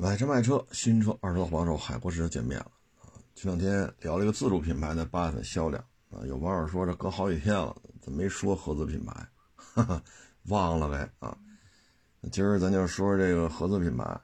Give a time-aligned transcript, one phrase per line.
[0.00, 3.10] 买车卖车，新车、二手车、房手，海阔试车见面了啊！
[3.34, 9.28] 前两天聊了一个自主品牌的八月份销量啊，有网友说这隔好几天了，怎么没说合资品牌？
[9.56, 10.00] 哈哈，
[10.44, 11.36] 忘了呗啊！
[12.30, 14.20] 今儿咱就说这个合资品牌，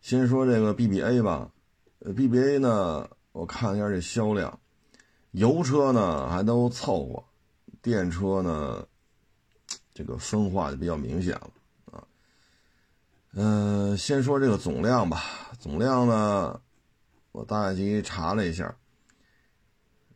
[0.00, 1.50] 先说这个 BBA 吧。
[1.98, 4.58] 呃，BBA 呢，我看一下这销量，
[5.32, 7.22] 油车呢还都凑合，
[7.82, 8.86] 电车呢，
[9.92, 11.50] 这个分化就比较明显了。
[13.32, 15.22] 嗯，先说这个总量吧。
[15.58, 16.60] 总量呢，
[17.32, 18.74] 我大概去查了一下，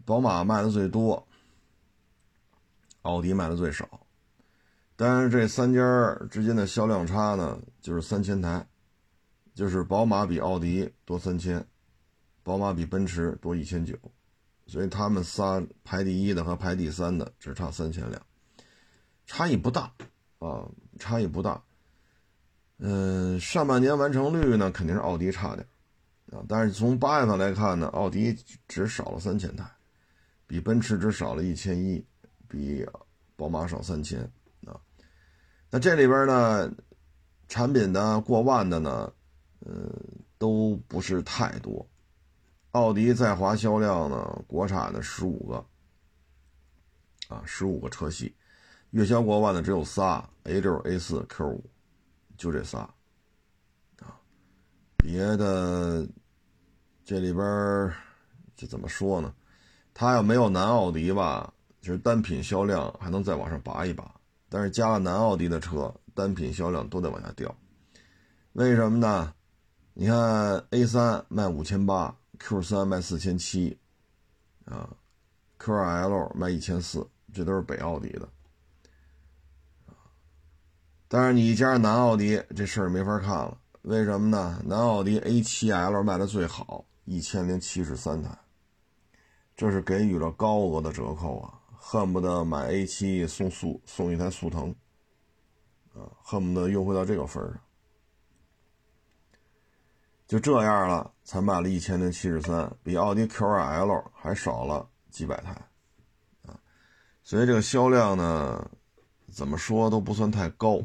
[0.05, 1.27] 宝马卖的最多，
[3.02, 3.88] 奥迪卖的最少。
[4.96, 5.80] 但是这三家
[6.30, 8.66] 之间的销量差呢，就是三千台，
[9.55, 11.64] 就是宝马比奥迪多三千，
[12.42, 13.96] 宝马比奔驰多一千九，
[14.66, 18.20] 所以他们仨排第一的和排第三的只差三千辆，
[19.27, 19.92] 差异不大
[20.38, 21.62] 啊，差异不大。
[22.78, 25.66] 嗯，上半年完成率呢，肯定是奥迪差点
[26.33, 26.45] 啊。
[26.48, 29.64] 但是从八月份来看呢，奥迪只少了三千台，
[30.47, 32.05] 比奔驰只少了一千一，
[32.48, 32.84] 比
[33.36, 34.20] 宝马少三千
[34.67, 34.75] 啊。
[35.70, 36.70] 那这里边呢，
[37.48, 39.12] 产品呢过万的呢，
[39.61, 39.89] 呃，
[40.36, 41.86] 都不是太多。
[42.72, 45.64] 奥迪在华销量呢，国产的十五个
[47.28, 48.34] 啊，十五个车系，
[48.91, 51.70] 月销过万的只有仨：A 六、A 四、Q 五。
[52.45, 52.81] 就这仨，
[54.00, 54.20] 啊，
[54.98, 56.06] 别的
[57.03, 57.91] 这里边
[58.55, 59.34] 这怎么说呢？
[59.95, 64.14] 它要没有南奥迪吧，其实单品销量还能再往上拔一拔。
[64.51, 67.56] 但是加了南奥迪的车，单品销量都得往下掉。
[68.53, 69.34] 为什么呢？
[69.95, 73.79] 你看 A 三卖五千八，Q 三卖四千七，
[74.67, 74.95] 啊
[75.58, 78.29] ，Q2L 卖一千四，这都是北奥迪的。
[81.15, 83.57] 但是你加上南奥迪，这事儿没法看了。
[83.83, 84.61] 为什么呢？
[84.65, 88.37] 南奥迪 A7L 卖的最好，一千零七十三台，
[89.55, 94.74] 这是给予了高额的折扣啊，恨不得买 A7 送速送一台速腾，
[95.92, 97.61] 啊，恨不得优惠到这个份儿上。
[100.27, 105.53] 就这样了，才卖了一千零七十三，比奥迪 Q2L 还少了几百台，
[106.45, 106.58] 啊，
[107.23, 108.69] 所以这个销量呢，
[109.30, 110.83] 怎么说都不算太高。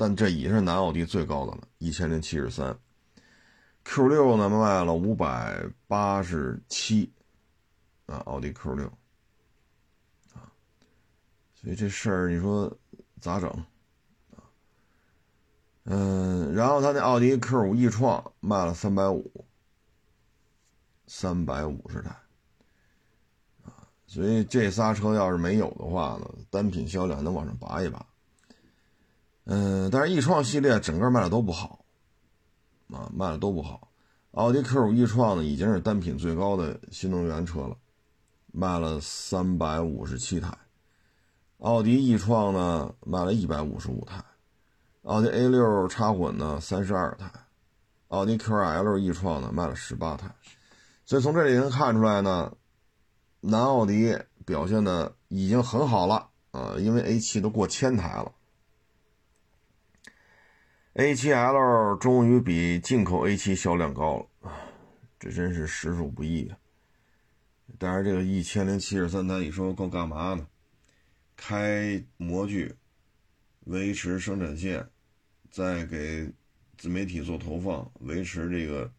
[0.00, 2.78] 但这已经是南奥迪最高的了，一千零七十三。
[3.82, 7.12] Q 六呢卖了五百八十七，
[8.06, 8.86] 啊，奥迪 Q 六，
[10.34, 10.46] 啊，
[11.52, 12.72] 所以这事儿你说
[13.20, 13.50] 咋整？
[14.36, 14.38] 啊，
[15.86, 19.44] 嗯，然后他那奥迪 Q 五 e 创卖了三百五，
[21.08, 22.10] 三百五十台，
[23.64, 28.06] 啊，所以这仨车要是没有的话呢，单品销量能往上拔一拔。
[29.50, 31.82] 嗯，但是 e 创系列整个卖的都不好，
[32.90, 33.88] 啊，卖的都不好。
[34.32, 37.74] 奥迪 Q 五 e 创呢，已经是单品最高的新能源车了，
[38.52, 40.54] 卖了三百五十七台。
[41.60, 44.22] 奥迪 e 创呢，卖了一百五十五台。
[45.04, 47.32] 奥迪 A 六插混呢，三十二台。
[48.08, 50.30] 奥迪 Q2L e 创呢，卖了十八台。
[51.06, 52.52] 所以从这里能看出来呢，
[53.40, 58.30] 南奥迪表现的已经很好了啊，因为 A 七都过千台了。
[60.98, 64.58] A7L 终于比进口 A7 销量高了啊，
[65.16, 66.58] 这真是实属不易啊！
[67.78, 70.44] 但是这个一千零七十三台，你说够干嘛呢？
[71.36, 72.74] 开模具、
[73.66, 74.88] 维持生产线，
[75.52, 76.32] 再给
[76.76, 78.92] 自媒体做投放、维持这个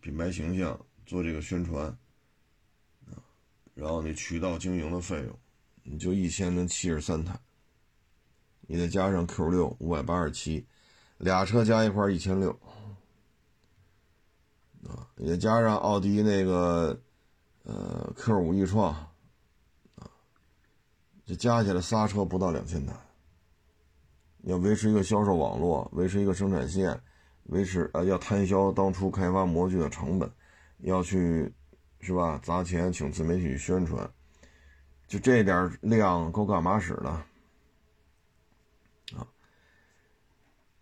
[0.00, 1.86] 品牌形象、做这个宣传
[3.10, 3.18] 啊，
[3.74, 5.36] 然后你渠道经营的费用，
[5.82, 7.36] 你就一千零七十三台，
[8.60, 10.64] 你再加上 Q 六五百八十七。
[11.22, 12.50] 俩车加一块一千六，
[14.88, 17.00] 啊，也加上奥迪那个，
[17.62, 18.92] 呃，Q 五 e 创，
[19.94, 20.10] 啊，
[21.24, 22.92] 这加起来仨车不到两千台。
[24.42, 27.00] 要维持一个销售网络，维持一个生产线，
[27.44, 30.28] 维持呃要摊销当初开发模具的成本，
[30.78, 31.54] 要去
[32.00, 32.40] 是吧？
[32.42, 34.10] 砸钱请自媒体宣传，
[35.06, 37.24] 就这点量够干嘛使的？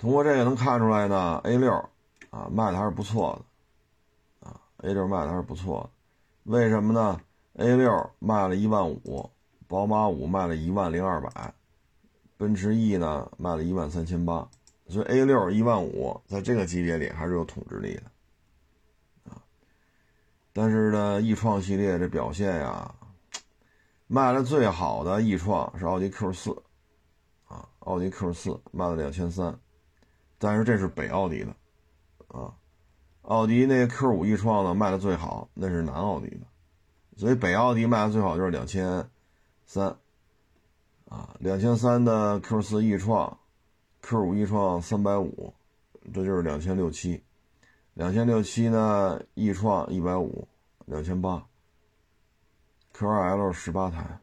[0.01, 1.71] 通过这个能看出来呢，A 六
[2.31, 3.39] 啊卖的还是不错
[4.41, 7.21] 的，啊 A 六卖的还是不错的，为什么呢
[7.57, 9.31] ？A 六卖了一万五，
[9.69, 11.53] 宝马五卖了一万零二百，
[12.39, 14.49] 奔驰 E 呢卖了一万三千八，
[14.89, 19.37] 所以 A 六一万五在这个级别里还是有统治力的，啊，
[20.55, 22.95] 但是呢，e 创系列这表现呀，
[24.07, 26.63] 卖的最好的 e 创是奥迪 Q 四，
[27.45, 29.55] 啊，奥迪 Q 四卖了两千三。
[30.43, 31.55] 但是这是北奥迪的，
[32.29, 32.57] 啊，
[33.21, 36.47] 奥迪那 Q 五 e 创呢卖的最好，那是南奥迪的，
[37.19, 39.07] 所以北奥迪卖的最好就是两千
[39.67, 39.95] 三，
[41.11, 43.39] 啊，两千三的 Q 四 e 创
[44.01, 45.53] ，Q 五 e 创三百五，
[46.15, 47.23] 这就是两千六七，
[47.93, 50.49] 两千六七呢 e 创一百五，
[50.87, 51.47] 两千八
[52.95, 54.19] ，Q 二 L 十八台，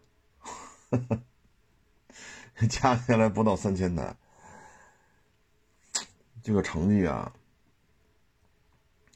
[2.68, 4.16] 加起来不到三千台。
[6.48, 7.30] 这个成绩啊，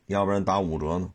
[0.07, 1.13] 要不然打五折呢，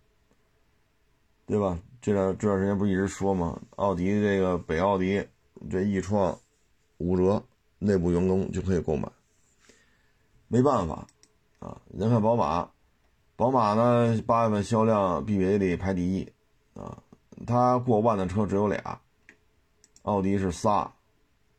[1.44, 1.78] 对吧？
[2.00, 3.60] 这段这段时间不一直说吗？
[3.76, 5.22] 奥迪这个北奥迪
[5.70, 6.38] 这易创
[6.96, 7.44] 五折，
[7.78, 9.06] 内部员工就可以购买。
[10.48, 11.06] 没办法
[11.58, 12.70] 啊，你看宝马，
[13.36, 16.32] 宝马呢八月份销量 BBA 里排第一
[16.72, 16.96] 啊，
[17.46, 19.02] 它过万的车只有俩，
[20.04, 20.90] 奥迪是仨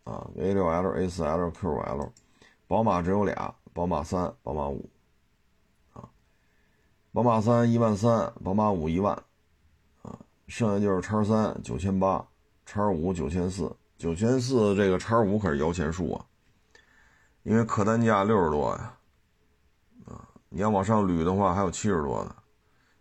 [0.03, 2.10] 啊，A6L、A4L、Q5L，
[2.68, 3.53] 宝马只有俩。
[3.77, 4.89] 宝马三、宝马五，
[5.94, 6.09] 啊，
[7.12, 9.13] 宝马三一万三，宝马五一万，
[10.01, 12.27] 啊，剩下就是叉三九千八，
[12.65, 16.25] 叉五九千四，九千四这个叉五可是摇钱树啊，
[17.44, 18.97] 因为客单价六十多呀，
[20.07, 22.35] 啊，你要往上捋的话还有七十多呢，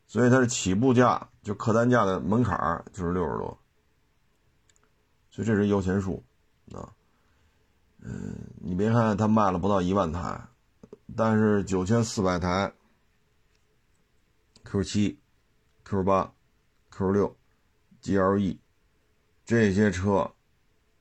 [0.06, 3.58] 所以它的起步价就客单价的门槛就是六十多，
[5.30, 6.22] 所以这是摇钱树，
[6.74, 6.92] 啊，
[8.02, 10.38] 嗯，你别看它卖了不到一万台。
[11.14, 12.72] 但是九千四百台
[14.64, 15.18] Q 七、
[15.84, 16.34] Q 八、
[16.90, 17.36] Q 六、
[18.02, 18.58] GLE
[19.44, 20.34] 这些车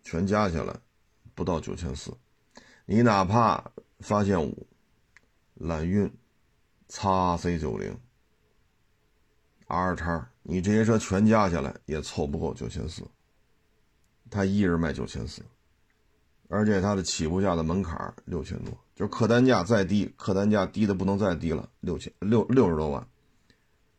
[0.03, 0.79] 全加起来
[1.33, 2.15] 不到九千四，
[2.85, 4.67] 你哪怕发现五、
[5.55, 6.05] 揽运、
[6.87, 7.99] x C 九零、
[9.67, 13.01] R 叉，你这些车全加起来也凑不够九千四，
[14.29, 15.41] 他一人卖九千四。
[16.47, 23.05] 而且它的起步价的门槛六千多，就是客单价再低，客单价低的不能再低了，六千六六十多万，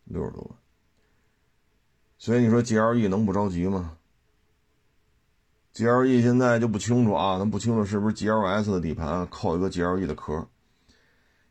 [0.05, 0.59] 六十多万。
[2.17, 3.99] 所以你说 GLE 能不着急吗
[5.75, 10.49] ？GLE 现在就不清楚啊，咱不清楚是不是 GLS 的底盘扣一个 GLE 的壳，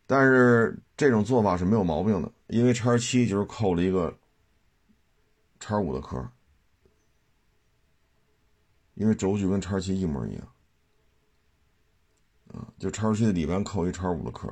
[0.07, 4.17] 但是这种做法是没有毛病的，因为叉七就是扣了一个
[5.59, 6.27] 叉五的壳，
[8.95, 10.47] 因为轴距跟叉七一模一样。
[12.77, 14.47] 就叉七的底盘扣一叉五的壳，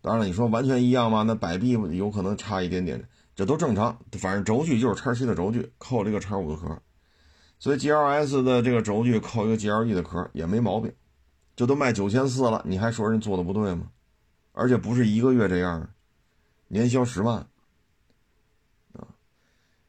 [0.00, 1.22] 当然了，你说完全一样吗？
[1.22, 3.98] 那摆臂有可能差一点点，这都正常。
[4.12, 6.80] 反正轴距就是叉七的轴距，扣了一个叉五的壳，
[7.58, 10.92] 所以 GLS 的这个轴距扣一个 GLE 的壳也没毛病。
[11.56, 13.90] 这都卖九千四了，你还说人做的不对吗？
[14.52, 15.88] 而且不是一个月这样，
[16.68, 17.46] 年销十万
[18.92, 19.06] 啊。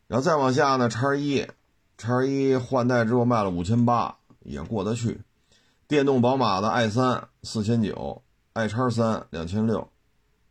[0.08, 1.48] 然后再往下呢，叉一，
[1.98, 5.22] 叉一换代之后卖了五千八，也过得去。
[5.88, 8.24] 电动宝马的 i 三四千九
[8.54, 9.88] ，i 叉三两千六，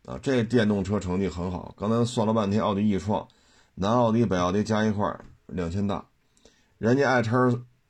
[0.05, 1.75] 啊，这电动车成绩很好。
[1.77, 3.27] 刚才算了半天，奥迪 e 创，
[3.73, 6.05] 南奥迪、北奥迪加一块两千大，
[6.77, 7.35] 人家 i 叉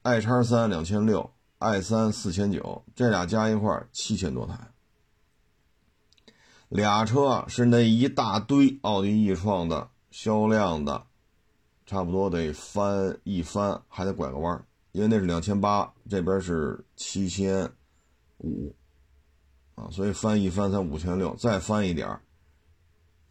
[0.02, 4.58] i 叉三两千六，i 三四千九，这俩加一块七千多台，
[6.70, 11.04] 俩车是那一大堆奥迪 e 创的销量的，
[11.86, 14.66] 差不多得翻一翻，还得拐个弯。
[14.96, 17.70] 因为那是两千八，这边是七千
[18.38, 18.74] 五，
[19.76, 22.08] 啊，所以翻一翻才五千六，再翻一点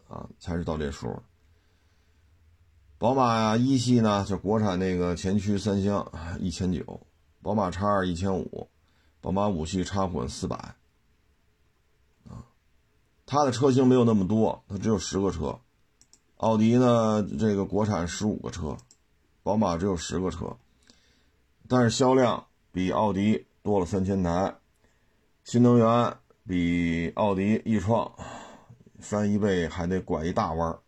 [0.07, 1.23] 啊，才是到这数。
[2.99, 6.07] 宝马呀，一系呢，就国产那个前驱三厢
[6.39, 7.01] 一千九，
[7.41, 8.69] 宝马叉二一千五，
[9.19, 10.55] 宝马五系插混四百，
[12.29, 12.45] 啊，
[13.25, 15.59] 它的车型没有那么多，它只有十个车。
[16.37, 18.77] 奥迪呢，这个国产十五个车，
[19.41, 20.55] 宝马只有十个车。
[21.67, 24.55] 但是销量比奥迪多了三千台，
[25.43, 26.15] 新能源
[26.47, 28.11] 比奥迪 e 创
[28.99, 30.79] 翻一倍还得拐一大弯儿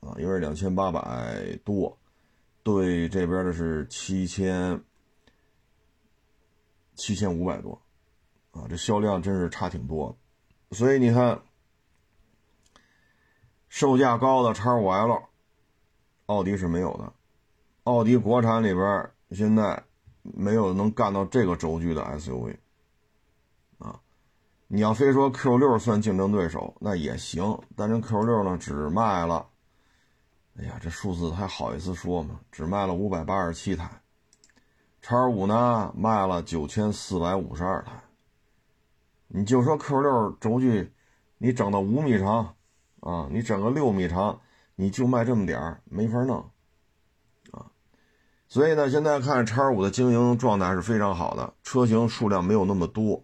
[0.00, 1.98] 啊，因为两千八百多，
[2.62, 4.82] 对这边的是七千
[6.94, 7.78] 七千五百多
[8.52, 10.16] 啊，这销量真是差挺多，
[10.70, 11.42] 所以你看，
[13.68, 15.24] 售价高的叉五 L，
[16.24, 17.12] 奥迪是没有的，
[17.84, 19.82] 奥迪国产里边现在。
[20.34, 22.56] 没有能干到这个轴距的 SUV，
[23.78, 24.00] 啊，
[24.66, 29.46] 你要非说 Q 六算竞争对手那也行，但是 Q 六呢只卖了，
[30.58, 32.40] 哎呀，这数字还好意思说吗？
[32.50, 33.90] 只卖了五百八十七台，
[35.02, 37.92] 叉五呢卖了九千四百五十二台，
[39.28, 40.92] 你就说 Q 六轴距，
[41.38, 42.54] 你整到五米长，
[43.00, 44.40] 啊，你整个六米长，
[44.74, 46.50] 你就卖这么点儿，没法弄。
[48.48, 53.22] 所以呢，现在看叉五的经营状态是非常好的，车型数量没有那么多，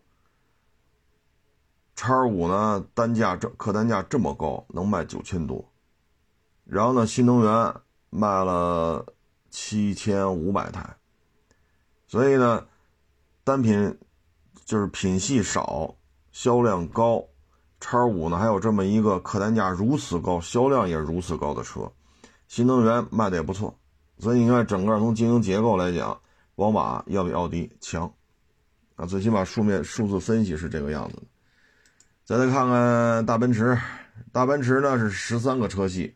[1.95, 5.65] 叉五呢单价这客单价这么高，能卖九千多，
[6.65, 7.75] 然后呢新能源
[8.11, 9.07] 卖了
[9.51, 10.97] 七千五百台，
[12.09, 12.67] 所以呢
[13.45, 13.99] 单品
[14.65, 15.95] 就是品系少，
[16.33, 17.25] 销量高。
[17.85, 21.91] 叉五呢，还有这么一个客单价如此高、销量也如此高的车，
[22.47, 23.77] 新能源卖的也不错，
[24.23, 26.17] 所以你看整个从经营结构来讲，
[26.55, 28.15] 宝马要比奥迪强，
[28.95, 31.23] 啊，最起码数面数字分析是这个样子的。
[32.25, 33.77] 再来看看大奔驰，
[34.31, 36.15] 大奔驰呢是十三个车系，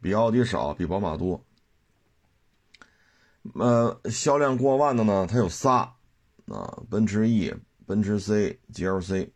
[0.00, 1.40] 比奥迪少，比宝马多。
[3.54, 5.94] 呃，销量过万的呢，它有仨，
[6.48, 7.54] 啊，奔驰 E、
[7.86, 9.30] 奔驰 C、GLC。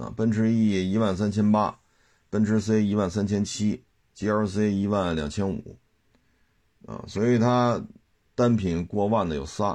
[0.00, 1.78] 啊，奔驰 E 一万三千八，
[2.30, 3.84] 奔驰 C 一万三千七
[4.16, 5.76] ，GLC 一万两千五，
[6.86, 7.84] 啊，所以它
[8.34, 9.68] 单品过万的有仨，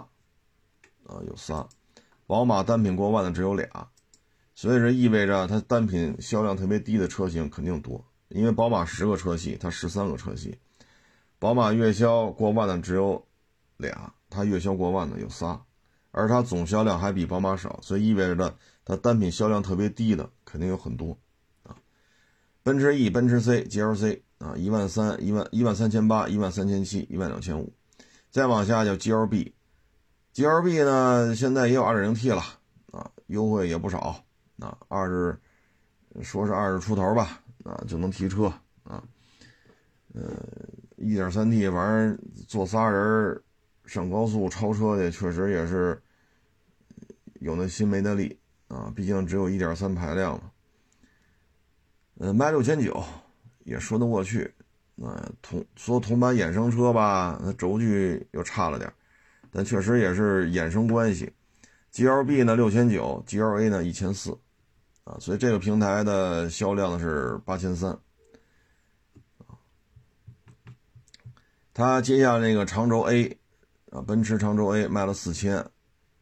[1.05, 1.67] 啊，有仨，
[2.25, 3.89] 宝马单品过万的只有俩，
[4.55, 10.57] 所以这意味着它单品销量特别低的车型肯定多，因为宝马十个车系，它十三个车系，
[11.39, 13.25] 宝马月销过万的只有
[13.77, 15.61] 俩，它月销过万的有仨，
[16.11, 18.57] 而它总销量还比宝马少，所以意味着。
[18.89, 21.17] 它单品销量特别低的肯定有很多，
[21.63, 21.75] 啊，
[22.63, 27.74] 奔驰 E、奔驰 C、GLC 啊，一万三、一万一万三千八、一万三千七、一万两千五，
[28.29, 32.41] 再往下叫 GLB，GLB 呢现在也有 2.0T 了
[32.91, 34.24] 啊，优惠也不少
[34.60, 35.39] 啊，二十
[36.22, 38.46] 说是二十出头吧啊就能提车
[38.84, 39.03] 啊，
[40.13, 40.32] 呃
[40.98, 43.41] ，1.3T 玩意儿坐仨人
[43.86, 46.01] 上高速超车去，确实也是
[47.39, 48.39] 有那心没那力。
[48.67, 50.51] 啊，毕竟只有一点三排量嘛，
[52.17, 53.01] 呃，卖六千九
[53.67, 54.51] 也说得过去。
[55.00, 58.91] 啊，同说同版衍生车吧，那轴距又差了点，
[59.51, 61.31] 但确实也是衍生关系。
[61.91, 64.36] G L B 呢六千九，G L A 呢一千四，
[65.03, 67.95] 啊，所以这个平台的销量呢是八千三。
[71.75, 73.38] 它接下那个长轴 A，
[73.91, 75.63] 啊，奔驰长轴 A 卖了四千，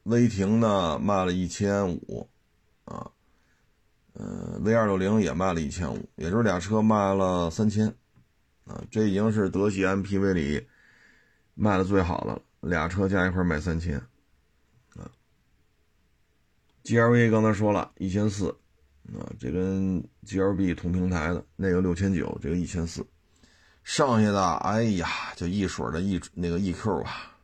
[0.04, 2.28] 威霆呢卖了一千五。
[4.18, 7.88] 呃，V 二六零也卖了一千五，也就是俩车卖了三千，
[8.66, 10.68] 啊，这已经是德系 MPV 里
[11.54, 13.98] 卖的最好的了，俩车加一块卖三千，
[14.96, 15.12] 啊
[16.86, 18.48] ，GLV 刚才说了一千四，
[19.14, 23.06] 啊，这跟 GLB 同平台的那个六千九，这个一千四，
[23.84, 27.38] 剩下的，哎呀，就一水的 E 那个 EQ 吧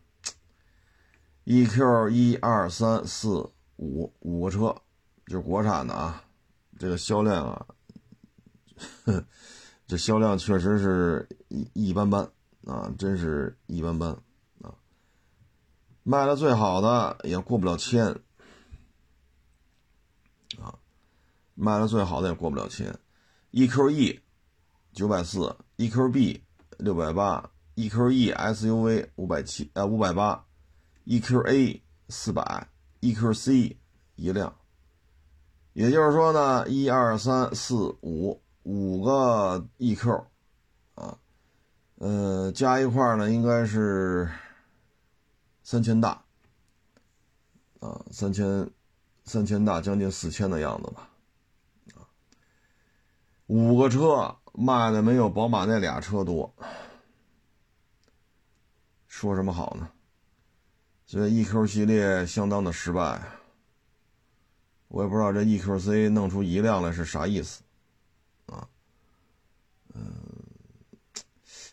[1.45, 4.73] ，EQ 一二三四五五个车。
[5.27, 6.21] 就是国产的啊，
[6.81, 7.65] 这个销量啊，
[9.85, 12.27] 这销量确实是一一般般
[12.65, 14.09] 啊，真是一般般
[14.63, 14.73] 啊。
[16.01, 18.07] 卖的最好的也过不了千
[20.59, 20.73] 啊，
[21.53, 22.97] 卖的最好的也过不了千。
[23.51, 24.19] EQE
[24.91, 26.41] 九百四，EQB
[26.79, 30.43] 六百八，EQE SUV 五百七呃五百八
[31.05, 32.67] ，EQA 四百
[33.01, 33.77] ，EQC
[34.15, 34.57] 一辆。
[35.73, 40.25] 也就是说呢，一二三四五五个 EQ，
[40.95, 41.17] 啊，
[41.95, 44.29] 呃，加一块呢应该是
[45.63, 46.21] 三千大，
[47.79, 48.69] 啊，三千
[49.23, 51.09] 三千大，将近四千的样子吧，
[53.47, 56.53] 五个车卖的没有宝马那俩车多，
[59.07, 59.89] 说什么好呢？
[61.05, 63.21] 所以 EQ 系列相当的失败。
[64.91, 67.63] 我也不知道这 EQC 弄出一辆来是啥意思，
[68.47, 68.67] 啊，
[69.93, 70.03] 嗯，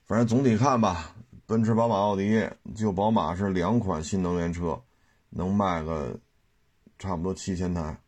[0.07, 4.81] 反正总体看吧，奔驰、宝马、奥迪，就宝马是两款新能源车，
[5.31, 6.17] 能卖个
[6.97, 8.01] 差不多七千台，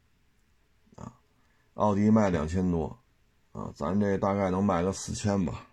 [0.95, 1.13] 啊，
[1.75, 2.97] 奥迪卖两千多，
[3.51, 5.67] 啊，咱这大概能卖个四千吧，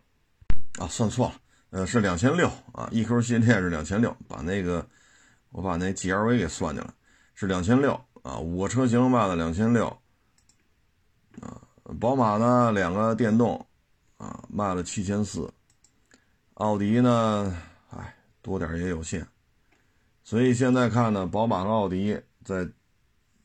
[0.80, 1.36] 啊，算错了，
[1.70, 4.84] 呃，是两千六啊，EQ 系列是两千六，把那个
[5.52, 6.92] 我把那 GLV 给算进来，
[7.36, 8.02] 是两千六。
[8.28, 9.88] 啊，五个车型卖了两千六，
[11.40, 11.62] 啊，
[11.98, 13.66] 宝马呢两个电动，
[14.18, 15.50] 啊卖了七千四，
[16.56, 17.58] 奥迪呢，
[17.90, 19.26] 哎多点也有限，
[20.26, 22.68] 所以现在看呢，宝马和奥迪在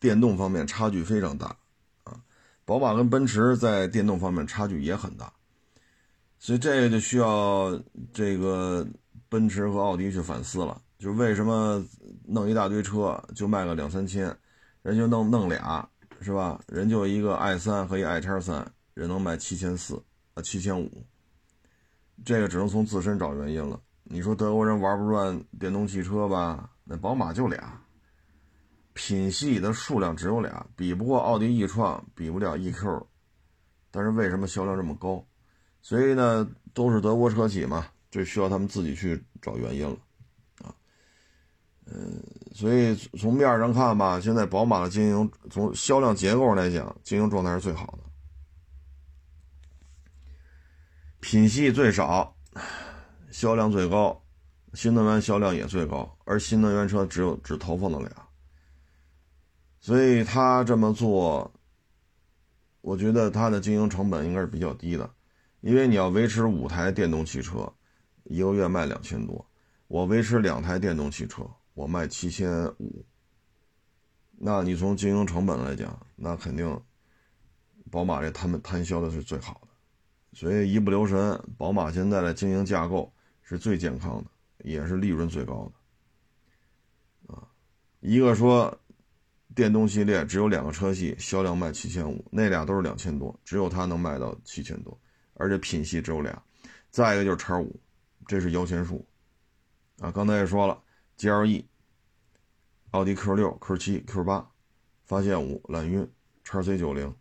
[0.00, 1.56] 电动方面差距非常大，
[2.02, 2.18] 啊，
[2.64, 5.32] 宝马跟奔驰在电动方面差距也很大，
[6.40, 7.80] 所以这个就需要
[8.12, 8.84] 这个
[9.28, 11.80] 奔驰和奥迪去反思了，就为什么
[12.24, 14.36] 弄一大堆车就卖个两三千。
[14.82, 15.88] 人就弄弄俩，
[16.20, 16.60] 是吧？
[16.66, 20.02] 人就一个 i 三和一 i 叉三，人能卖七千四
[20.34, 21.04] 啊，七千五。
[22.24, 23.80] 这个只能从自身找原因了。
[24.04, 26.70] 你说德国人玩不转电动汽车吧？
[26.84, 27.80] 那宝马就俩，
[28.92, 33.06] 品系的数量只有俩，比不过奥迪 e 创，比不了 EQ，
[33.90, 35.24] 但是为什么销量这么高？
[35.80, 39.96] 所以呢，都是德国车企嘛，这需要他们自己去找原因了，
[41.86, 42.22] 嗯，
[42.54, 48.04] 所以从面上看吧，现在宝马的经营从销量结构来讲，经营状态是最好的，
[51.20, 52.34] 品系最少，
[53.30, 54.22] 销量最高，
[54.74, 58.10] 新能源销量也最高，而新能源车只有只投放了俩，
[59.80, 61.52] 所以他这么做，
[62.80, 65.10] 我觉得他的经营成本应该是比较低的。
[65.60, 67.72] 因为你要维持五台电动汽车，
[68.24, 69.44] 一个月卖两千多，
[69.86, 73.04] 我维持两台电动汽车，我卖七千五。
[74.44, 76.80] 那你从经营成本来讲，那肯定，
[77.90, 79.68] 宝马这他们摊销的是最好的，
[80.32, 83.12] 所以一不留神，宝马现在的经营架构
[83.42, 84.30] 是最健康的，
[84.68, 85.70] 也是利润最高
[87.26, 87.34] 的。
[87.34, 87.46] 啊，
[88.00, 88.76] 一个说，
[89.54, 94.98] 电动系列只有两个车系销量卖七千五，那俩都是两千多，只有它能卖到七千多。
[95.34, 96.42] 而且品系只有俩，
[96.90, 97.80] 再一个就是叉五，
[98.26, 99.06] 这是摇钱树，
[99.98, 100.82] 啊，刚才也说了
[101.22, 101.64] ，GLE、
[102.90, 104.50] 奥迪 Q 六、Q 七、Q 八、
[105.04, 106.10] 发现五、揽运、
[106.42, 107.14] 叉 C 九零、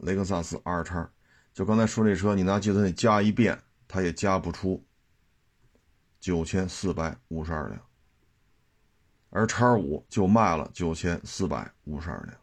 [0.00, 1.10] 雷克萨斯 R 叉，
[1.52, 4.82] 就刚才说这车，你拿计算器加一遍，它也加不出
[6.20, 7.82] 九千四百五十二辆，
[9.28, 12.38] 而叉五就卖了九千四百五十二辆，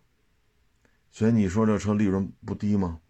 [1.10, 3.02] 所以你说这车利润不低吗？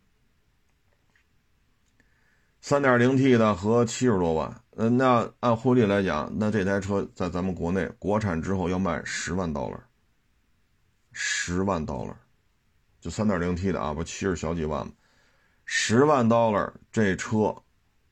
[2.62, 9.80] 三点零 T 的和七十多万，嗯，那按汇率来讲，那这台车在咱们国内国产之后要卖十万 dollar，
[11.14, 12.18] 十万刀了，
[13.00, 14.92] 就三点零 T 的啊，不七十小几万吗？
[15.64, 17.56] 十万刀了，这车，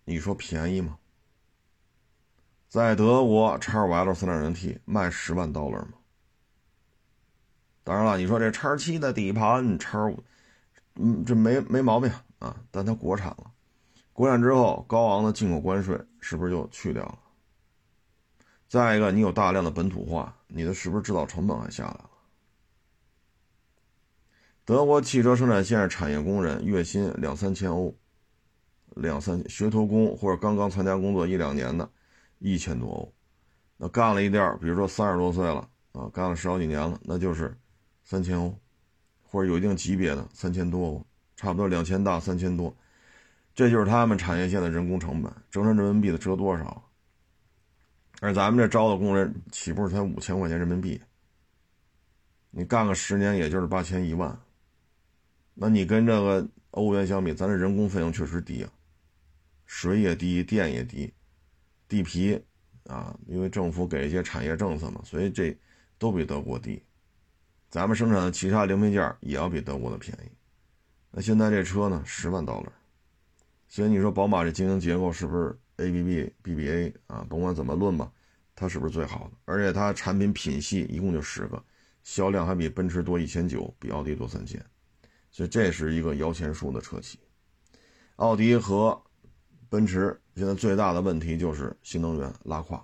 [0.06, 0.98] 你说便宜吗？
[2.70, 5.94] 在德国叉五 L 三点零 T 卖十万刀了吗？
[7.84, 10.24] 当然了，你说这叉七的底盘，叉五，
[10.96, 13.51] 嗯，这没没毛病啊，但它国产了。
[14.17, 17.19] 国产之后，高昂的进口关税是不是就去掉了？
[18.68, 22.09] 再一个，你有大量的本土化，你的是不是制造成本还下来了？
[24.65, 27.96] 德国汽车生产线产业工人月薪两三千欧，
[28.96, 31.87] 两三学徒工或者刚刚参加工作一两年的，
[32.39, 33.13] 一千多欧。
[33.77, 37.55] 那干了一点，比如说三十多岁了啊，干了十好几年了，那就是
[38.03, 38.59] 三千欧，
[39.22, 42.75] 或者有一定级别的三千多欧，差不多两千大三千多。
[43.57, 46.91] 这就是他们产业线的人工成本，折成人民币的折多少？
[48.22, 51.01] 而咱们这招的工人起步才五千块钱人民币，
[52.51, 54.39] 你干个十年也就是八千一万，
[55.55, 58.70] 那你跟这个欧元相比，咱这人工费用确实低啊，
[59.65, 61.11] 水也低，电也低，
[61.87, 62.39] 地皮
[62.85, 65.57] 啊，因为政府给一些产业政策嘛，所以这
[65.98, 66.79] 都比德国低。
[67.72, 70.29] 咱们生产的其他零配件也要比德国的便宜。
[71.09, 72.72] 那现在这车呢，十万刀了。
[73.68, 77.25] 所以你说宝马这经营结构是不是 A B B B B A 啊？
[77.30, 78.12] 甭管怎么论吧，
[78.56, 79.38] 它是不是最好的？
[79.46, 81.62] 而且它产品品系一共就十个，
[82.03, 84.64] 销量还比奔驰多一千九，比奥迪多三千，
[85.30, 87.20] 所以这是一个摇钱树的车企。
[88.16, 89.00] 奥迪和
[89.70, 92.84] 奔驰现在最大的问题就是新能源拉胯，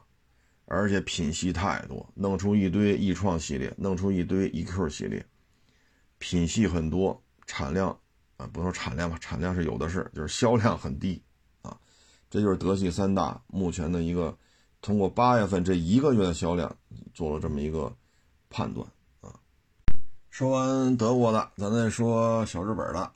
[0.65, 5.26] 而且品系太多，弄出一堆 e 创系列，弄出一堆 e Q 系列，
[6.17, 7.98] 品系很多，产量。
[8.38, 11.22] 啊，不说产量吧，产量是有的是，就是销量很低，
[11.62, 11.78] 啊，
[12.30, 14.36] 这就是德系三大目前的一个
[14.82, 16.76] 通过八月份这一个月的销量
[17.13, 17.96] 做了这么一个
[18.50, 18.86] 判断
[19.22, 19.34] 啊。
[20.30, 23.12] 说完德国的，咱再说小日本的，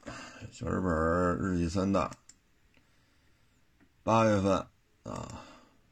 [0.52, 0.94] 小日本
[1.40, 2.12] 日系三大，
[4.04, 4.66] 八月份
[5.02, 5.42] 啊，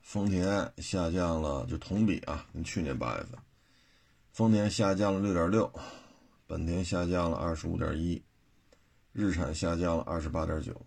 [0.02, 3.40] 丰田下降了，就同比啊，跟去年八月份，
[4.32, 5.72] 丰田下降了六点六，
[6.46, 8.22] 本田下降了二十五点一。
[9.18, 10.86] 日产下降了二十八点九，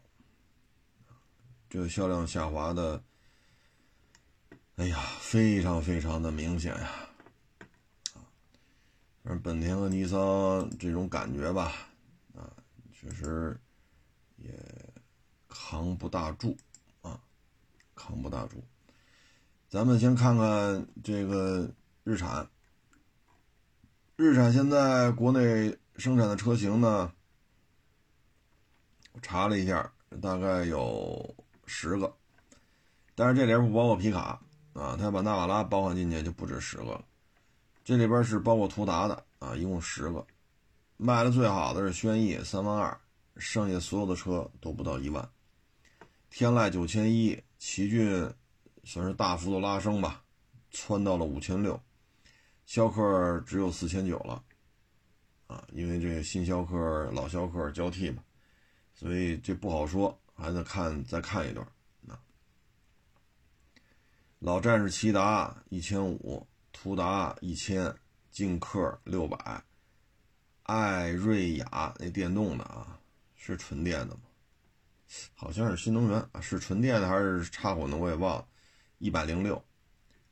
[1.70, 3.02] 这个销量下滑的，
[4.76, 6.90] 哎呀，非常非常的明显呀！
[8.12, 8.20] 啊，
[9.22, 11.72] 反正本田和尼桑这种感觉吧，
[12.34, 12.52] 啊，
[12.92, 13.58] 确实
[14.36, 14.52] 也
[15.48, 16.54] 扛不大住
[17.00, 17.18] 啊，
[17.94, 18.62] 扛不大住。
[19.70, 21.66] 咱们先看看这个
[22.04, 22.46] 日产，
[24.16, 27.10] 日产现在国内生产的车型呢？
[29.22, 31.34] 查了一下，大概有
[31.66, 32.12] 十个，
[33.14, 34.40] 但是这里边不包括皮卡
[34.72, 37.04] 啊，他把纳瓦拉包含进去就不止十个了。
[37.84, 40.26] 这里边是包括途达的啊，一共十个，
[40.96, 42.98] 卖的最好的是轩逸三万二，
[43.36, 45.26] 剩下所有的车都不到一万。
[46.30, 48.30] 天籁九千一，奇骏
[48.84, 50.22] 算是大幅度拉升吧，
[50.70, 51.80] 窜到了五千六。
[52.66, 54.42] 逍客只有四千九了，
[55.46, 58.22] 啊，因为这个新逍客、老逍客交替嘛，
[58.98, 61.64] 所以这不好说，还得看再看一段。
[62.08, 62.18] 啊，
[64.40, 67.94] 老战士骐达一千五，途达一千，
[68.32, 69.62] 劲客六百，
[70.64, 72.98] 艾瑞雅那电动的啊，
[73.36, 74.22] 是纯电的吗？
[75.32, 77.96] 好像是新能源，是纯电的还是插混的？
[77.96, 78.48] 我也忘了。
[78.98, 79.64] 一百零六，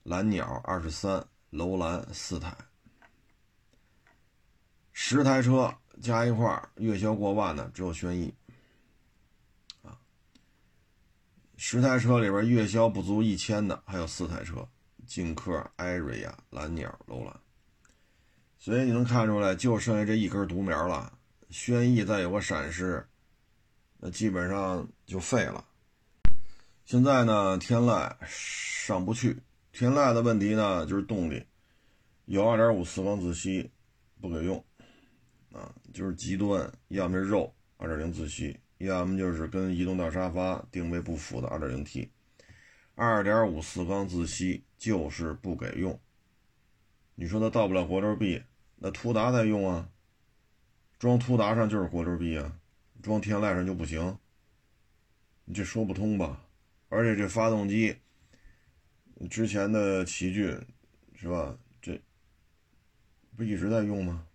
[0.02, 2.52] 蓝鸟二十三，楼兰四台，
[4.92, 8.35] 十台车加一块月销过万的只有轩逸
[9.83, 9.96] 啊。
[11.57, 14.69] 十台车里边月销不足一千的还有四台车：
[15.07, 17.35] 劲客、艾瑞亚、蓝鸟、楼兰。
[18.59, 21.19] 所以你能看出来，就剩下这一根独苗了。
[21.51, 23.07] 轩逸再有个闪失。
[23.99, 25.64] 那基本上就废了。
[26.85, 29.42] 现在呢，天籁上不去。
[29.73, 31.45] 天籁的问题呢，就是动力
[32.27, 33.71] 有2.5四缸自吸
[34.21, 34.62] 不给用
[35.53, 42.08] 啊，就是极端，要么是肉2.0自吸，要么就是跟移动大沙发定位不符的 2.0T。
[42.96, 45.98] 2.5四缸自吸就是不给用。
[47.14, 48.42] 你说它到不了国六 B，
[48.76, 49.88] 那途达在用啊，
[50.98, 52.58] 装途达上就是国六 B 啊。
[53.02, 54.18] 装天籁上就不行，
[55.44, 56.42] 你这说不通吧？
[56.88, 57.98] 而且这发动机
[59.30, 60.60] 之前的奇骏
[61.14, 61.56] 是吧？
[61.80, 62.00] 这
[63.36, 64.26] 不一直在用吗？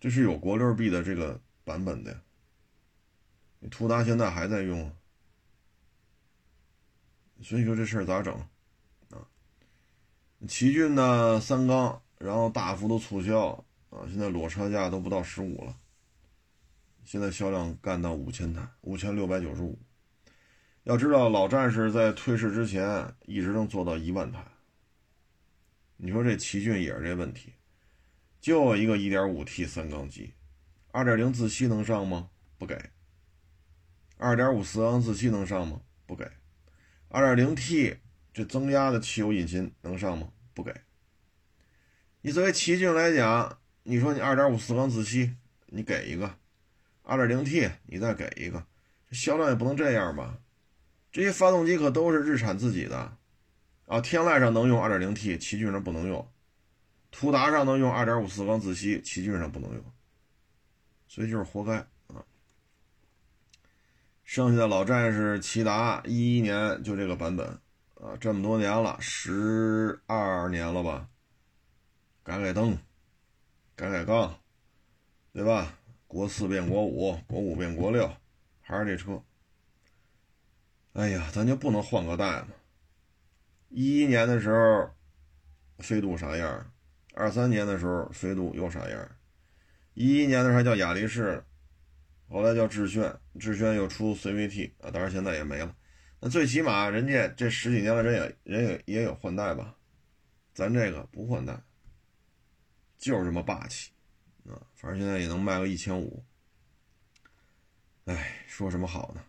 [0.00, 2.33] 这是有国六 B 的这个版本的，你
[3.70, 4.92] 途达现在还在用，
[7.42, 8.34] 所以说这事儿咋整
[9.10, 9.26] 啊？
[10.46, 13.48] 奇骏呢三缸，然后大幅度促销
[13.90, 15.76] 啊，现在裸车价都不到十五了。
[17.04, 19.78] 现在销量干到五千台，五千六百九十五。
[20.84, 24.44] 要知道，老战士在退市之前一直能做到一万台。
[25.96, 27.52] 你说这奇骏也是这问题，
[28.40, 30.34] 就一个 1.5T 三缸机
[30.92, 32.28] ，2.0自吸能上吗？
[32.58, 32.93] 不给。
[34.18, 35.80] 2.5四缸自吸能上吗？
[36.06, 36.30] 不给。
[37.10, 37.98] 2.0T
[38.32, 40.28] 这增压的汽油引擎能上吗？
[40.54, 40.74] 不给。
[42.20, 45.34] 你作为奇骏来讲，你说你2.5四缸自吸，
[45.66, 46.38] 你给一个。
[47.02, 48.66] 二点零 T，你再给一个，
[49.10, 50.38] 这销量也不能这样吧？
[51.12, 53.16] 这些发动机可都是日产自己的
[53.86, 54.00] 啊！
[54.00, 56.26] 天籁上能用二点零 T，奇骏上不能用；
[57.10, 59.84] 途达上能用二点五四缸自吸，奇骏上不能用，
[61.06, 61.86] 所以就是活该！
[64.24, 67.46] 剩下的老战士骐达，一一年就这个版本
[67.94, 71.08] 啊，这么多年了，十二年了吧？
[72.22, 72.76] 改改灯，
[73.76, 74.34] 改改缸，
[75.32, 75.78] 对吧？
[76.06, 78.10] 国四变国五，国五变国六，
[78.62, 79.22] 还是这车。
[80.94, 82.48] 哎呀，咱就不能换个代吗？
[83.68, 84.90] 一一年的时候，
[85.78, 86.72] 飞度啥样？
[87.14, 89.10] 二三年的时候，飞度又啥样？
[89.92, 91.44] 一一年的时候还叫雅力士，
[92.28, 95.76] 后来叫致炫，致炫又出 CVT 啊，当然现在也没了。
[96.20, 99.76] 那最起码人家这十几年了，人也人也也有换代吧？
[100.52, 101.62] 咱这个不换代，
[102.96, 103.92] 就是这么霸气。
[104.46, 106.24] 啊，反正现在也能卖个一千五。
[108.04, 109.22] 哎，说什么好呢？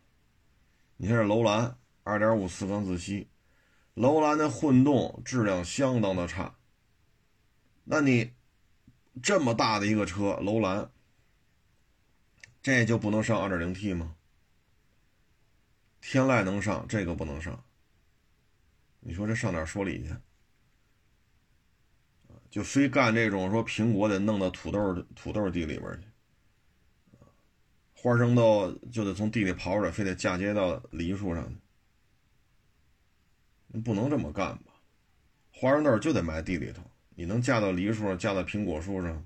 [0.97, 3.29] 你看这楼兰二点五四缸自吸，
[3.93, 6.55] 楼兰的混动质量相当的差。
[7.83, 8.33] 那你
[9.21, 10.89] 这么大的一个车，楼兰，
[12.65, 14.15] 这就不能上二点零 T 吗？
[16.01, 17.63] 天籁能上，这个不能上。
[19.01, 20.15] 你说这上哪说理去？
[22.49, 26.07] 就非干这种说苹果得弄到土豆土豆地里边去，
[27.93, 31.55] 花生豆就得从地里刨出来，非得嫁接到梨树上，
[33.83, 34.73] 不能这么干吧？
[35.53, 36.81] 花生豆就得埋地里头，
[37.13, 39.23] 你能嫁到梨树上，嫁到苹果树上，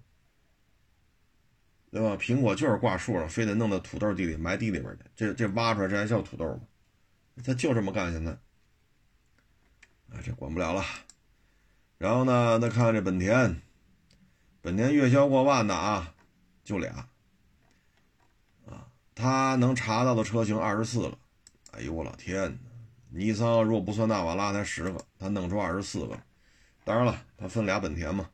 [1.92, 2.16] 对吧？
[2.18, 6.62] 苹果就是挂树上，非得弄到土豆地里埋地里边去，这这挖出来这还叫土豆吗？
[7.44, 8.32] 他就这么干，现在，
[10.10, 10.84] 啊，这管不了了。
[11.98, 12.60] 然后呢？
[12.60, 13.62] 再看看这本田，
[14.62, 16.14] 本田月销过万的啊，
[16.64, 17.10] 就俩，
[18.66, 21.18] 啊，他能查到的车型二十四个。
[21.72, 22.60] 哎呦我老天！
[23.10, 26.20] 尼桑如果不算纳瓦拉才十个，他弄出二十四个。
[26.84, 28.30] 当然了，他分俩本田嘛，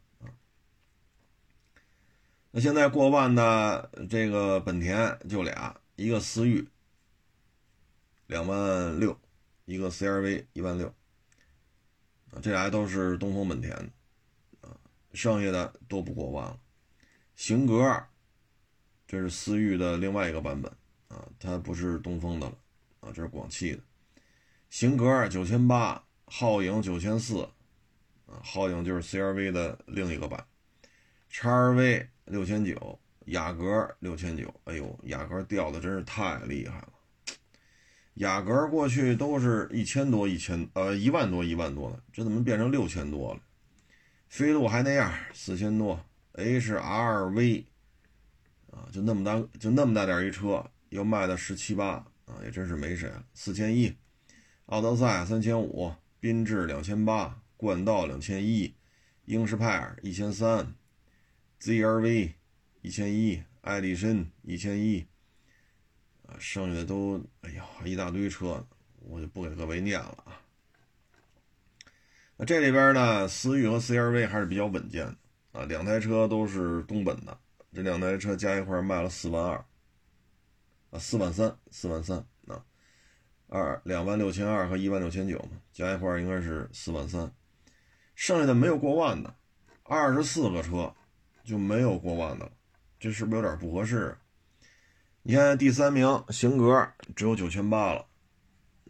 [2.57, 6.65] 那现在过万的这个本田就俩，一个思域
[8.27, 9.19] 两万六，
[9.65, 10.95] 一个 CRV 一万六。
[12.41, 13.89] 这俩都是东风本田的，
[14.61, 14.71] 啊，
[15.13, 16.57] 剩下的都不过万了。
[17.35, 18.05] 型格，
[19.05, 20.71] 这是思域的另外一个版本，
[21.09, 22.57] 啊，它不是东风的了，
[23.01, 23.83] 啊，这是广汽的。
[24.69, 27.41] 型格九千八，皓影九千四，
[28.25, 30.47] 啊，皓影就是 CRV 的另一个版，
[31.27, 36.89] 叉 RV 六千九，雅阁六千九，哎呦，雅阁掉的真是太厉害了，
[38.15, 43.41] 雅阁过去都是一千多一千，呃，一万多一万多的，这怎么变成六千多了？
[44.27, 47.65] 飞度还那样，四千多，HRV
[48.71, 53.95] 啊，就那么大，就那么大点一车，要卖到十七八啊，也真是没谁了，四千一，
[54.65, 57.41] 奥德赛三千五，缤智两千八。
[57.57, 58.75] 冠道两千一，
[59.23, 60.75] 英仕派一千三
[61.65, 62.34] ，ZRV
[62.84, 65.04] 一千一，艾力绅一千一，
[66.28, 68.63] 啊，剩下的都哎呀一大堆车，
[68.99, 70.39] 我就不给各位念了啊。
[72.38, 77.36] 那这里边呢，思域和 CRV 还是比较稳健的啊，两台车都是东本的，
[77.73, 79.65] 这两台车加一块卖了四万二，
[80.91, 82.63] 啊，四万三，四万三，啊，
[83.47, 87.34] 二两万六千二和一万六千九嘛，加一块应该是四万三。
[88.13, 89.36] 剩下的没有过万的，
[89.82, 90.95] 二十四个车
[91.45, 92.51] 就没有过万的了，
[92.99, 94.17] 这是不是有点不合适？
[95.21, 98.05] 你看第三名型格只有九千八了，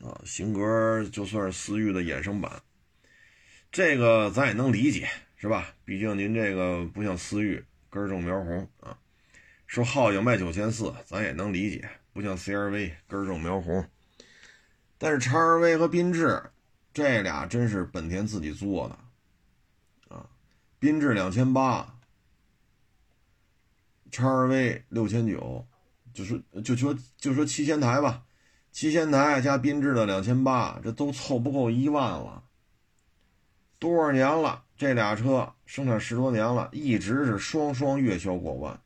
[0.02, 2.62] 啊，型格就算是思域的衍生版，
[3.72, 5.74] 这个咱也能理解，是吧？
[5.84, 8.98] 毕竟您这个不像思域根正苗红啊。
[9.68, 13.86] 说皓影卖九千四，咱也能理解，不像 CRV 根正苗红。
[14.98, 16.42] 但是叉 RV 和缤智
[16.94, 20.16] 这俩真是本田自己做的。
[20.16, 20.30] 啊
[20.80, 21.95] 缤智两千八，
[24.16, 25.68] 叉 RV 六千九，
[26.14, 28.24] 就是就说就说七千台吧，
[28.72, 32.42] 七千台加缤智的两千八，这都凑不够一万了。
[33.78, 34.64] 多少年了？
[34.78, 38.80] 这俩车生产十多年了，一直是双双月销过万，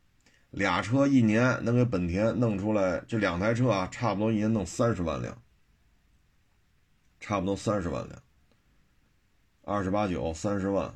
[0.50, 5.40] 俩车一年能给本田弄出来，这两台车啊，差不多一年弄三十万辆，
[7.20, 8.20] 差不多三十万辆，
[9.62, 10.92] 二十八九三十万。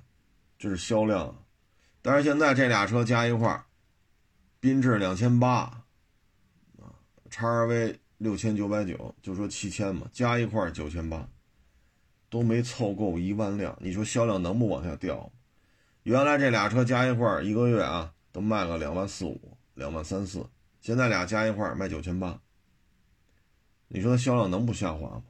[0.58, 1.44] 这是销量，
[2.02, 3.64] 但是现在这俩车加一块儿，
[4.64, 5.85] 缤智两千八，
[6.81, 6.96] 啊，
[7.29, 11.29] 叉 RV 六千九百九，就说七千嘛，加一块九千八，
[12.31, 15.31] 都没凑够一万辆，你说销量能不往下掉？
[16.05, 20.48] 原来这俩车加一块一个月啊，都卖个两万四五、两万三四，
[20.81, 22.40] 现在俩加一块卖九千八，
[23.88, 25.24] 你说销量能不下滑吗？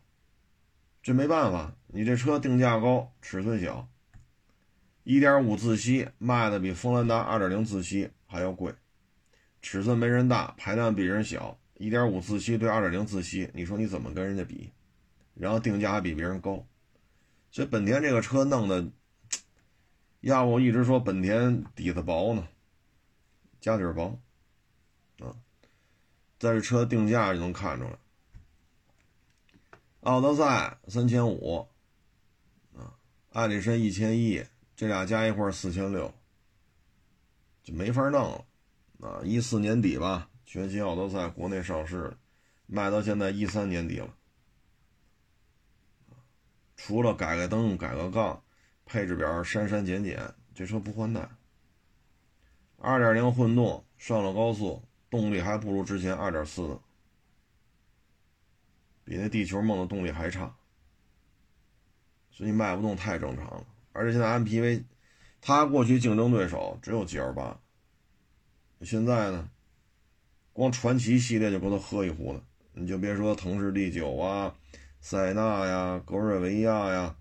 [1.03, 3.89] 这没办法，你这车定价高，尺寸小。
[5.03, 8.73] 1.5自吸卖的比锋兰达2.0自吸还要贵，
[9.65, 11.59] 尺寸没人大，排量比人小。
[11.79, 14.71] 1.5自吸对2.0自吸，你说你怎么跟人家比？
[15.33, 16.65] 然后定价还比别人高，
[17.51, 18.87] 所以本田这个车弄的，
[20.21, 22.47] 要不我一直说本田底子薄呢，
[23.59, 24.21] 家底薄
[25.19, 25.35] 啊。
[26.39, 27.99] 在这车定价就能看出来，
[30.01, 31.67] 奥德赛三千五
[32.77, 32.95] 啊，
[33.33, 34.45] 艾力绅一千一。
[34.77, 36.13] 这俩加一块四千六，
[37.63, 38.45] 就没法弄了
[39.01, 39.21] 啊！
[39.23, 42.17] 一四年底吧，全新奥德赛国内上市，
[42.67, 44.15] 卖到现在一三年底了。
[46.77, 48.43] 除了改个灯、改个杠，
[48.85, 51.29] 配置表删删减减，这车不换代。
[52.79, 56.81] 二点零混动上了高速，动力还不如之前二点四的，
[59.05, 60.55] 比那地球梦的动力还差，
[62.31, 63.67] 所以卖不动太正常了。
[63.93, 64.85] 而且现在 MPV，
[65.41, 67.59] 它过去竞争对手只有 GL 八，
[68.85, 69.49] 现在呢，
[70.53, 72.43] 光传奇系列就够他喝一壶了。
[72.73, 74.55] 你就别说腾势 D 九啊、
[75.01, 77.17] 塞纳呀、格瑞维亚呀，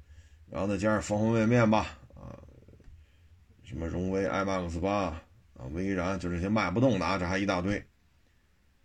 [0.50, 2.38] 然后再加上方方面面吧，啊，
[3.64, 5.22] 什么荣威 iMAX 八啊、
[5.72, 7.86] 威然，就这些卖不动的啊，这还一大堆，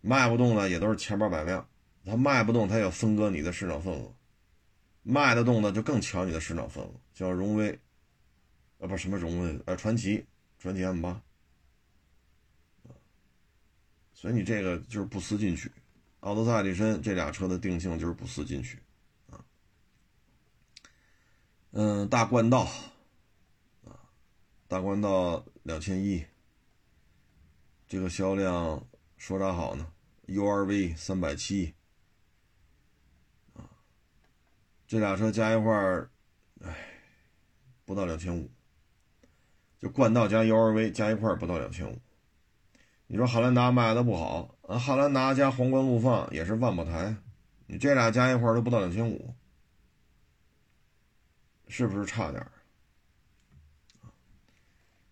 [0.01, 1.67] 卖不动的也都是千八百辆，
[2.05, 4.13] 它卖不动，它要分割你的市场份额。
[5.01, 7.71] 卖得动的就更抢你的市场份额，像荣威，
[8.79, 10.23] 啊不什么荣威，呃传奇，
[10.59, 11.19] 传奇 M 八，
[14.19, 15.71] 所以你这个就是不思进取，
[16.19, 18.77] 奥德赛、力绅这俩车的定性就是不思进取，
[19.29, 19.39] 啊，
[21.71, 22.67] 嗯，大冠道，
[23.85, 23.95] 啊，
[24.67, 26.25] 大冠道两千一，
[27.87, 29.89] 这个销量说啥好呢
[30.27, 31.73] ？URV 三百七。
[34.85, 36.11] 这俩车加一块儿，
[36.59, 36.75] 哎，
[37.85, 38.51] 不到两千五。
[39.79, 41.97] 就冠道加 URV 加一块儿不到两千五。
[43.11, 44.77] 你说汉兰达卖的不好啊？
[44.77, 47.15] 汉兰达加皇冠陆放也是万宝台，
[47.65, 49.33] 你这俩加一块都不到两千五，
[51.67, 52.45] 是不是差点？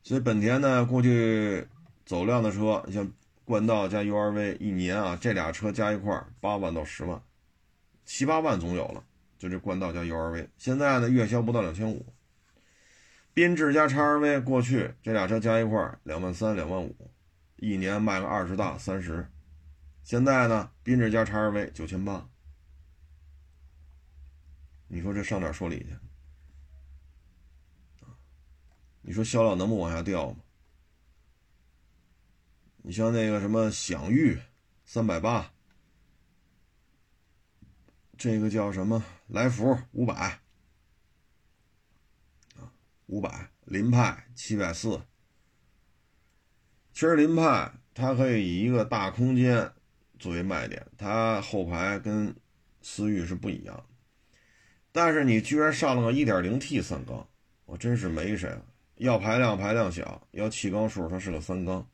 [0.03, 1.67] 所以本田呢，过去
[2.05, 3.11] 走量的车，像
[3.43, 7.19] 冠道加 URV，一年啊，这俩车加一块八万到十万，
[8.05, 9.03] 七八万总有了。
[9.39, 12.05] 就这冠道加 URV，现在呢月销不到两千五，
[13.33, 16.95] 缤智加 XR-V，过去这俩车加一块两万三两万五，
[17.57, 19.29] 一年卖个二十大三十。
[20.03, 22.29] 现在呢，缤智加叉 R V 九千八。
[24.87, 25.97] 你说这上哪说理去？
[29.01, 30.37] 你说销量能不往下掉吗？
[32.83, 34.39] 你像那个什么享域
[34.85, 35.51] 三百八，
[38.17, 40.39] 这个叫什么来福五百
[42.55, 42.71] 啊，
[43.07, 45.01] 五百凌派七百四。
[46.97, 49.71] 其实凌派它可以以一个大空间
[50.17, 52.35] 作为卖点，它后排跟
[52.81, 53.85] 思域是不一样的。
[54.91, 57.27] 但是你居然上了个 1.0T 三缸，
[57.65, 58.65] 我真是没谁了。
[58.95, 61.87] 要排量排量小，要气缸数它是个三缸。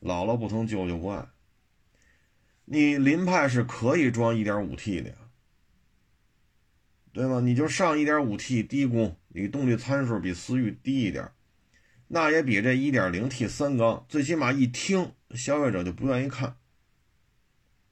[0.00, 1.28] 姥姥不疼，舅舅不爱。
[2.64, 5.16] 你凌派是可以装 1.5T 的呀，
[7.12, 7.40] 对吗？
[7.40, 11.30] 你就上 1.5T 低功，你动力参数比思域低一点，
[12.08, 16.56] 那也比这 1.0T 三缸，最起码一听消费者就不愿意看。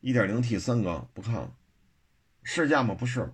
[0.02, 1.54] 1.0T 三缸不看了，
[2.42, 2.94] 试驾吗？
[2.94, 3.32] 不是。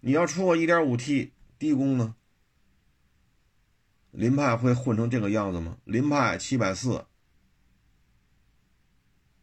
[0.00, 2.14] 你要出个 1.5T 低功呢？
[4.10, 5.76] 凌派会混成这个样子吗？
[5.84, 7.04] 凌派七百四。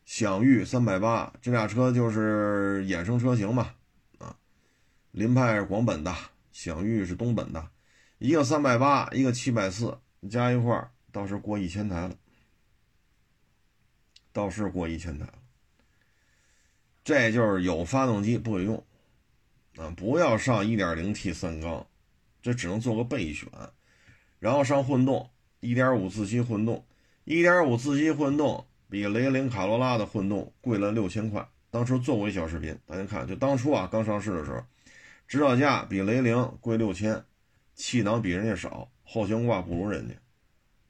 [0.06, 3.76] 享域三百八，这俩车就是衍生车型嘛，
[4.18, 4.36] 啊，
[5.12, 6.16] 凌派是广本的，
[6.52, 7.70] 享域是东本的，
[8.20, 9.98] 一个三百八，一个七百四，
[10.30, 12.16] 加一块儿倒是过一千台了，
[14.32, 15.34] 倒是过一千台了。
[17.04, 18.84] 这就是有发动机不给用，
[19.78, 21.88] 啊，不要上 1.0T 三缸，
[22.42, 23.50] 这只能做个备选，
[24.38, 26.86] 然后上混动，1.5自吸混动
[27.26, 28.66] ，1.5自吸混动。
[28.92, 31.48] 比雷凌卡罗拉的混动贵了六千块。
[31.70, 34.64] 当初做过一小视频，大家看，就当初啊刚上市的时候，
[35.28, 37.24] 指导价比雷凌贵六千，
[37.80, 40.14] 气囊比人家少，后悬挂不如人家，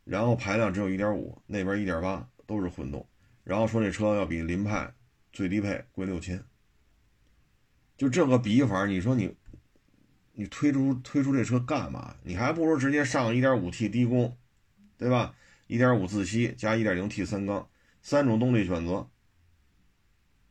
[0.05, 3.07] 然后排量只有一点五，那边一点八都是混动，
[3.43, 4.91] 然后说这车要比凌派
[5.31, 6.43] 最低配贵六千，
[7.95, 9.35] 就这个比法，你说你
[10.33, 12.15] 你推出推出这车干嘛？
[12.23, 14.35] 你还不如直接上一点五 T 低功，
[14.97, 15.35] 对吧？
[15.67, 17.69] 一点五自吸加一点零 T 三缸。
[18.01, 19.07] 三种动力选择，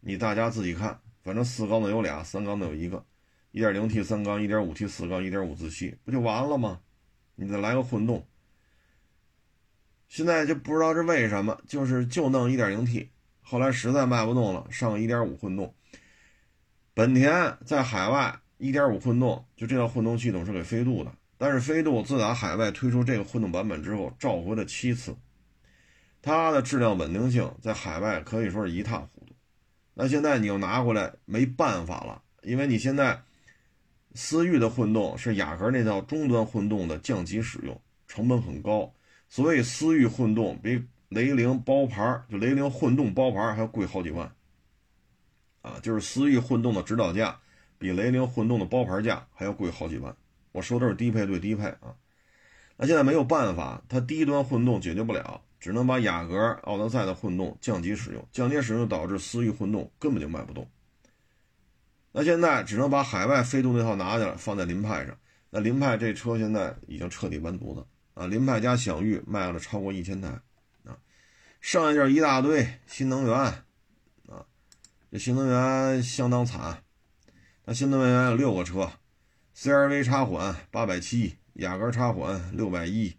[0.01, 3.05] 你大家自己看，反正四缸的有俩，三缸的有一个
[3.52, 6.80] ，1.0T 三缸，1.5T 四缸，1.5自吸，不就完了吗？
[7.37, 8.26] 你再来个混动，
[10.08, 13.08] 现在就不知道是为什么，就是就弄 1.0T，
[13.40, 15.72] 后来实在卖不动了，上个1.5混动。
[16.94, 25.16] 本田在海外1.5混动，就这套混动系统是给飞度的，但是飞度自打海外推出这个混动版本之后，召回了七次。
[26.20, 29.37] 它的质量稳定性在海外可以说是一塌糊涂，
[29.94, 33.22] 那现在你又拿回来没办法了，因为你现在
[34.20, 38.92] 思域的混动是雅阁那套中端混动的降级使用，成本很高，
[39.28, 44.35] 所以思域混动比雷凌包牌就雷凌混动包牌还要贵好几万，
[45.62, 47.38] 啊，就是思域混动的指导价
[47.78, 50.16] 比雷凌混动的包牌价还要贵好几万，
[50.50, 51.94] 我说的是低配对低配啊，
[52.76, 55.40] 那现在没有办法，它低端混动解决不了。
[55.61, 60.68] 只能把雅阁、奥德赛的混动降级使用，降级使用导致思域混动根本就卖不动。
[62.12, 65.16] 那现在只能把海外飞度那套拿下来，放在凌派上。
[65.51, 68.27] 那凌派这车现在已经彻底完犊子啊！
[68.27, 70.29] 凌派加享域卖了超过一千台
[70.85, 70.99] 啊，
[71.61, 73.64] 剩下就是一大堆新能源啊。
[75.11, 76.83] 这新能源相当惨，
[77.64, 78.92] 那新能源有六个车
[79.57, 83.16] ：CRV 插混八百七，雅阁插混六百一。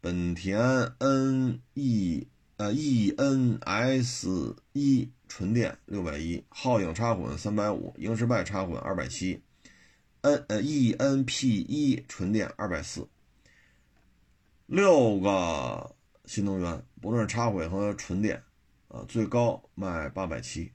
[0.00, 0.58] 本田
[0.98, 2.26] N E
[2.60, 9.42] 呃 E N S 一纯电六百一，皓影插混三百五，英诗派插混二百七
[10.20, 13.08] ，N 呃 E N P 一纯电二百四，
[14.66, 15.96] 六个
[16.26, 18.42] 新能源，不论是插混和纯电，
[18.88, 20.70] 啊，最高卖八百七，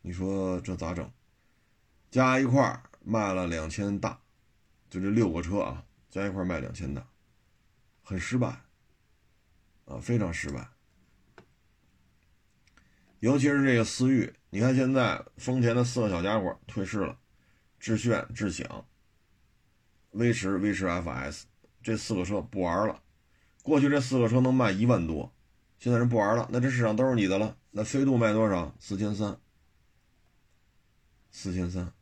[0.00, 1.10] 你说这咋整？
[2.10, 4.18] 加一块卖了两千大，
[4.88, 5.84] 就这六个车啊。
[6.08, 7.06] 加一块卖两千大，
[8.08, 8.60] 很失败，
[9.86, 10.68] 啊，非常失败。
[13.18, 17.18] 尤其是这个思域，你看现在丰田的四个小家伙退市了，
[17.80, 18.86] 致炫、致享、
[20.12, 21.42] 威驰、威驰 FS
[21.82, 23.02] 这四个车不玩了。
[23.64, 25.34] 过去这四个车能卖一万多，
[25.80, 27.56] 现在人不玩了，那这市场都是你的了。
[27.72, 28.72] 那飞度卖多少？
[28.78, 29.36] 四千三，
[31.32, 31.92] 四千三。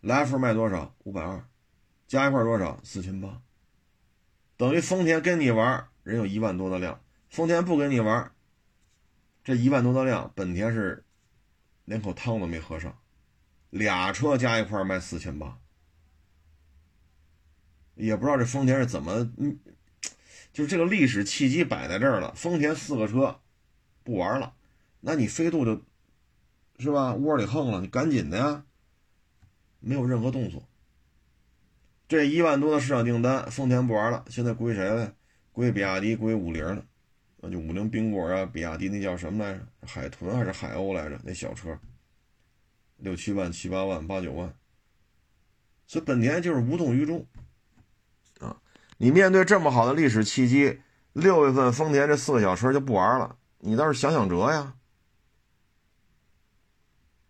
[0.00, 0.94] 来福卖多少？
[1.02, 1.44] 五百二。
[2.06, 2.78] 加一块多少？
[2.84, 3.42] 四千八，
[4.56, 8.32] 等于丰田跟你玩，人有一万多的量；丰田不跟你玩，
[9.42, 11.04] 这一万多的量，本田是
[11.84, 12.96] 连口汤都没喝上。
[13.70, 15.58] 俩车加一块卖四千八，
[17.96, 19.58] 也不知道这丰田是怎么，嗯，
[20.52, 22.32] 就是这个历史契机摆在这儿了。
[22.36, 23.40] 丰田四个车
[24.04, 24.54] 不玩了，
[25.00, 25.82] 那你飞度就，
[26.78, 27.14] 是吧？
[27.14, 28.64] 窝里横了，你赶紧的呀，
[29.80, 30.68] 没有任何动作。
[32.06, 35.14] 这一万多的市场订单，丰田不玩了，现在归谁了？
[35.52, 36.84] 归比亚迪，归五菱了。
[37.36, 39.66] 那就五菱缤果啊，比亚迪那叫什么来着？
[39.86, 41.18] 海豚还是海鸥来着？
[41.24, 41.78] 那小车，
[42.96, 44.54] 六七万、七八万、八九万。
[45.86, 47.26] 所以本田就是无动于衷。
[48.40, 48.56] 啊，
[48.98, 50.80] 你面对这么好的历史契机，
[51.12, 54.74] 六月份丰田这四个小车就不玩了，你倒是想想辙呀。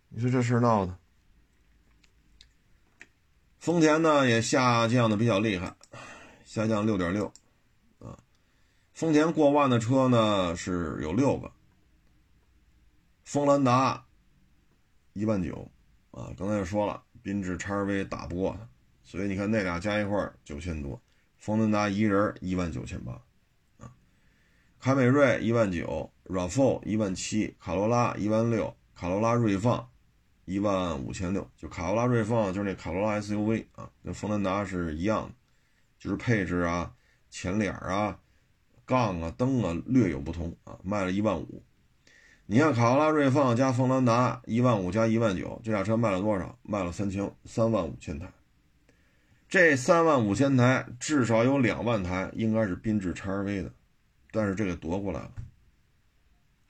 [0.08, 0.96] 你说这事闹的。
[3.64, 5.74] 丰田呢也下降的比较厉害，
[6.44, 7.32] 下降六点六，
[7.98, 8.18] 啊，
[8.92, 11.50] 丰田过万的车呢是有六个，
[13.24, 14.04] 锋兰达
[15.14, 15.66] 一万九，
[16.10, 18.68] 啊，刚才也说了，缤智叉 V 打不过它，
[19.02, 21.00] 所以你看那俩加一块九千多，
[21.38, 23.12] 锋兰达一人一万九千八，
[23.78, 23.90] 啊，
[24.78, 29.88] 凯美瑞一万九，RAV4 一万七，卡罗拉一万六，卡罗拉锐放。
[30.44, 35.34] 一万五千六，就卡罗拉锐放，就是那卡罗拉 SUV 啊，跟锋兰达是一样的，
[35.98, 36.92] 就是配置啊、
[37.30, 38.18] 前脸啊、
[38.84, 41.62] 杠啊、灯啊略有不同啊，卖了一万五。
[42.46, 46.58] 你看卡罗拉锐放加锋兰达一万五加一万九，这俩车卖了多少？
[46.62, 48.30] 卖了三千三万五千台。
[49.48, 53.72] 这三万五千台至少有两万台应该是缤智 XRV 的，
[54.30, 55.32] 但是这个夺过来了，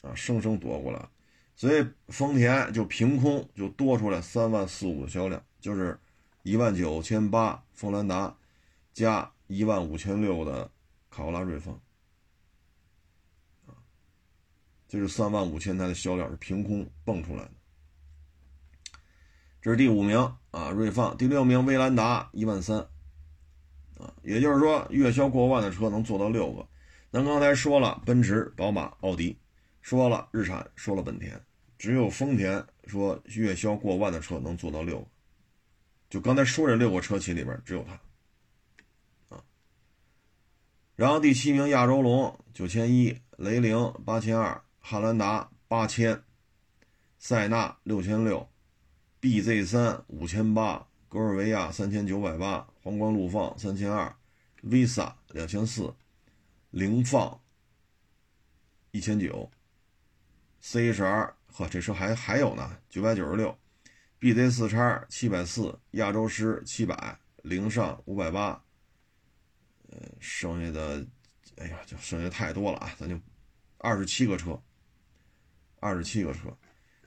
[0.03, 1.11] 啊，生生夺过来了。
[1.65, 5.99] 所以丰田就凭空就多出来三万四五的销量，就是
[6.43, 8.37] 一万九千八锋兰达，
[8.93, 10.71] 加一万五千六的
[11.09, 11.81] 卡罗拉锐放，
[14.87, 17.53] 就是三万五千台的销量是凭空蹦出来的。
[19.63, 20.19] 这是第五名
[20.51, 22.77] 啊，锐放，第六名威兰达一万三，
[23.99, 26.69] 啊，也就是说月销过万的车能做到六个。
[27.11, 29.39] 咱刚才说了，奔驰、宝马、奥迪。
[29.81, 31.39] 说了日产，说了本田，
[31.85, 35.07] 只有丰田说月销过万的车能做到六个，
[36.09, 39.45] 就刚才说这六个车企里边只有它，啊。
[40.97, 46.23] 然后第七名亚洲龙九千一，雷凌八千二，汉兰达八千，
[47.19, 48.49] 塞纳六千六
[49.21, 54.17] ，BZ 三五千八，格尔维亚三千九百八，皇冠陆放三千二
[54.63, 55.95] ，Visa 两千四，
[56.71, 57.43] 凌放
[58.91, 59.51] 一千九。
[60.63, 63.57] C H R 呵，这车还还有呢，九百九十六
[64.19, 68.61] ，B Z 四叉七百四，亚洲狮七百，零上五百八，
[69.89, 71.07] 呃，剩下的，
[71.59, 73.17] 哎呀，就剩下太多了啊，咱就
[73.79, 74.61] 二十七个车，
[75.79, 76.53] 二十七个车，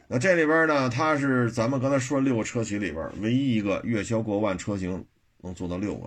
[0.08, 5.06] 那这里边呢，它是咱们刚才说六个车企里边唯一一个月销过万车型
[5.40, 6.06] 能做到六个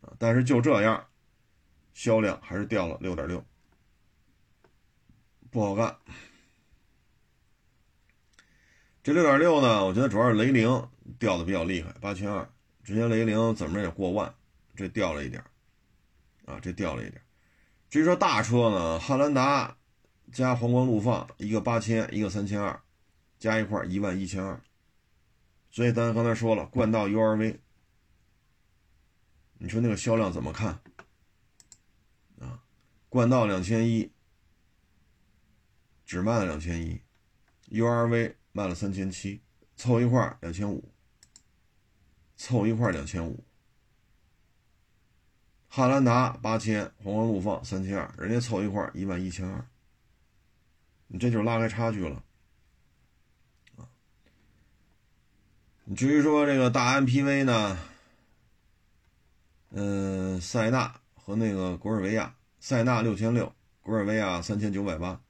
[0.00, 1.06] 啊，但是就这样，
[1.92, 3.44] 销量还是掉了六点六，
[5.50, 5.94] 不好干。
[9.08, 10.68] 这六点六呢，我觉得主要是雷凌
[11.18, 12.46] 掉的比较厉害，八千二。
[12.84, 14.34] 之前雷凌怎么着也过万，
[14.76, 15.42] 这掉了一点
[16.44, 17.18] 啊，这掉了一点
[17.88, 19.78] 至于说大车呢，汉兰达
[20.30, 22.78] 加皇冠陆放，一个八千，一个三千二，
[23.38, 24.60] 加一块一万一千二。
[25.70, 27.56] 所以咱刚才说了，冠道 URV，
[29.56, 30.78] 你说那个销量怎么看
[32.40, 32.60] 啊？
[33.08, 34.12] 冠道两千一，
[36.04, 37.00] 只卖了两千一
[37.70, 38.34] ，URV。
[38.58, 39.40] 卖了三千七，
[39.76, 40.90] 凑一块两千五，
[42.36, 43.44] 凑一块两千五。
[45.68, 49.64] 汉兰达八千，皇冠陆放三千二，人家凑一块一万一千二，
[51.06, 52.24] 你这就拉开差距了！
[55.84, 57.78] 你至于说这个大 MPV 呢，
[59.70, 65.22] 嗯，塞纳和那个果尔维亚，塞纳六千六，果尔维亚三千九百八，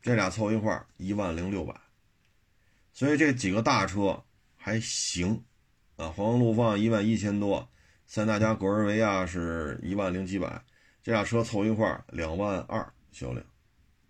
[0.00, 1.74] 这俩凑一块一万零六百。
[2.96, 4.24] 所以这几个大车
[4.56, 5.44] 还行，
[5.96, 7.68] 啊，皇冠陆放一万一千多，
[8.06, 10.64] 塞纳加格尔维亚是一万零几百，
[11.02, 13.44] 这俩车凑一块两万二销量，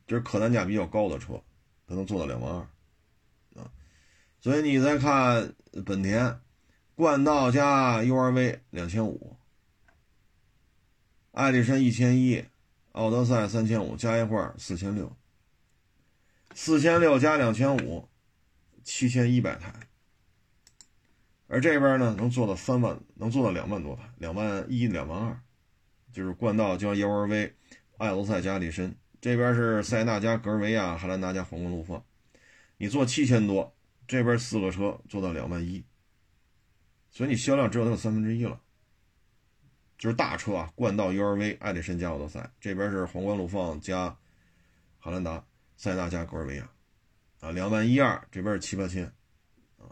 [0.07, 1.43] 这是客单价比较高的车，
[1.89, 3.69] 它能做到两万二，啊，
[4.39, 5.53] 所以你再看
[5.85, 6.39] 本田，
[6.95, 9.37] 冠道加 URV 两千五，
[11.33, 12.45] 艾力绅一千一，
[12.93, 15.17] 奥德赛三千五，加一块四千六，
[16.55, 18.09] 四千六加两千五。
[18.87, 19.73] 七千一百台，
[21.49, 25.41] 而这边呢能做到三万，能做到两万多台，两万一、两万二，
[26.13, 27.53] 就是冠道加 URV，
[27.99, 32.07] 艾罗赛加力绅，这边是塞纳加格尔维亚，汉兰达加皇冠陆放，
[32.77, 33.77] 你做七千多，
[34.07, 35.85] 这边四个车做到两万一，
[37.11, 38.61] 所以你销量只有它的三分之一了，
[39.99, 44.17] 就是大车啊，冠道 URV、艾力绅加奥德赛，这边是皇冠陆放加
[45.01, 45.45] 汉兰达、
[45.77, 46.71] 塞纳加格尔维亚，
[47.41, 49.05] 啊，两万一二，这边是七八千，
[49.79, 49.91] 啊，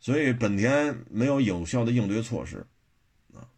[0.00, 2.66] 所以本田没有有效的应对措施，
[3.32, 3.48] 啊，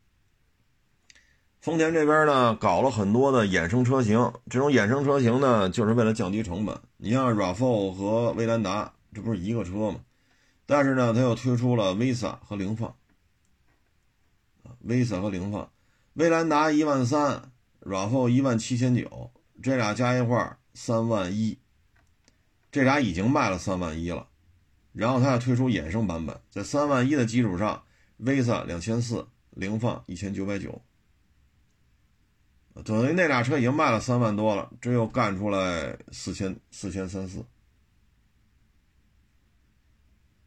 [1.60, 6.78] 丰田这边呢搞了很多的衍生车型，这种衍生车型呢就是为了降低成本。
[6.96, 10.00] 你像 RAV4 和威兰达，这不是一个车吗？
[10.64, 12.94] 但是呢，它又推出了 Visa 和凌放。
[14.84, 15.70] Visa 和凌放，
[16.14, 19.32] 威兰达一万三，RAV4 一万七千九，
[19.62, 21.58] 这俩加一块三万一，
[22.76, 24.28] 这俩已经卖了三万一了，
[24.92, 27.82] 然后它要推出衍生版本，在三万一的基础上
[28.22, 30.78] ，Visa 两千四，凌放一千九百九，
[32.84, 37.42] 等于那俩车已经卖了三万多了，这又干出来四千四千三四，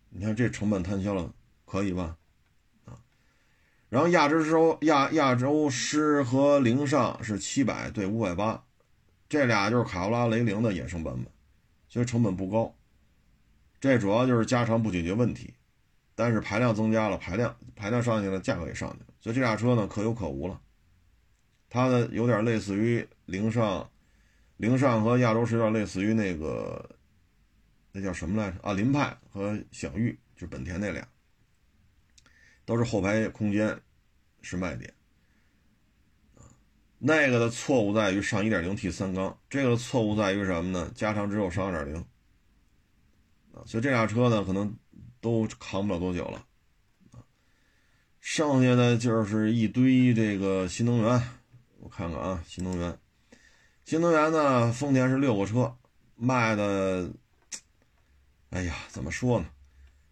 [0.10, 1.34] 你看这成本摊销了，
[1.66, 2.16] 可以吧？
[2.86, 2.94] 啊
[3.90, 4.52] 然后亚洲狮
[4.82, 8.64] 亚亚洲狮和凌尚是七百对五百八，
[9.28, 11.26] 这俩就是卡罗拉雷凌的衍生版本，
[11.90, 12.74] 其实成本不高。
[13.82, 15.54] 这主要就是加长不解决问题，
[16.16, 20.62] 但是排量增加了，排量排量上去了，价格也上去了，所以这俩车呢可有可无了。
[21.70, 23.90] 它呢有点类似于凌尚，
[24.58, 26.98] 凌尚和亚洲狮有点类似于那个
[27.92, 28.74] 那叫什么来着啊？
[28.74, 31.08] 凌派和享域，就本田那俩。
[32.66, 33.80] 都是后排空间
[34.44, 34.94] 是卖点，
[37.00, 40.92] 那个的错误在于上 1.0T 三缸，这个错误在于什么呢？
[40.94, 41.98] 加长之后上2.0
[43.54, 44.78] 啊，所以这俩车呢可能
[45.22, 46.46] 都扛不了多久了。
[48.20, 51.22] 剩下的就是一堆这个新能源，
[51.80, 53.00] 我看看啊，新能源，
[53.86, 55.78] 新能源呢，丰田是六个车
[56.16, 57.12] 卖的，
[58.50, 59.46] 哎呀，怎么说呢？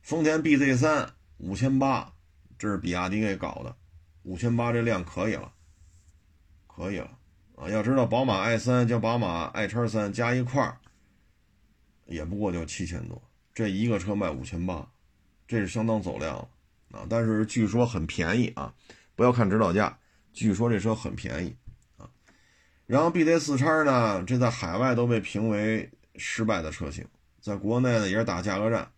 [0.01, 2.13] 丰田 BZ3 五千八。
[2.59, 3.77] 这是比亚迪给搞的，
[4.23, 5.53] 五千八这量可以了，
[6.77, 7.09] 可以了
[7.55, 7.67] 啊！
[7.67, 10.77] 要知道宝马 i 三加宝马 i 叉三加一块儿，
[12.05, 13.19] 也不过就七千多，
[13.51, 14.87] 这一个车卖五千八，
[15.47, 16.47] 这是相当走量了
[16.91, 17.07] 啊！
[17.09, 18.71] 但是据说很便宜啊，
[19.15, 19.97] 不要看指导价，
[20.31, 21.55] 据说这车很便宜
[21.97, 22.07] 啊。
[22.85, 27.03] 然后 BZ 四叉呢，这在海外都被评为失败的车型，
[27.41, 28.91] 在国内呢也是打价格战，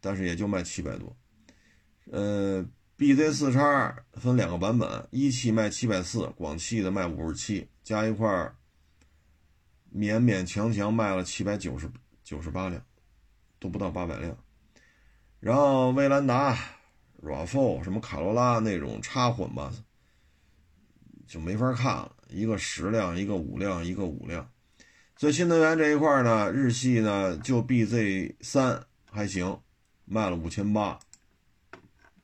[0.00, 1.16] 但是也就卖七百多。
[2.10, 2.66] 呃
[2.98, 8.26] ，BZ 四叉分两个版本，一汽卖七百四，广汽的卖五十七，加一块，
[9.94, 11.88] 勉勉强强卖了七百九十
[12.24, 12.82] 九十八辆，
[13.60, 14.36] 都不到八百辆。
[15.38, 16.58] 然后威兰达、
[17.22, 19.72] RAV4 什么卡罗拉那种插混吧，
[21.28, 24.50] 就没法看了，一个十辆，一个五辆，一个五辆。
[25.16, 29.60] 所以新能源这一块呢，日系呢就 BZ 三还行，
[30.04, 30.98] 卖了五千八。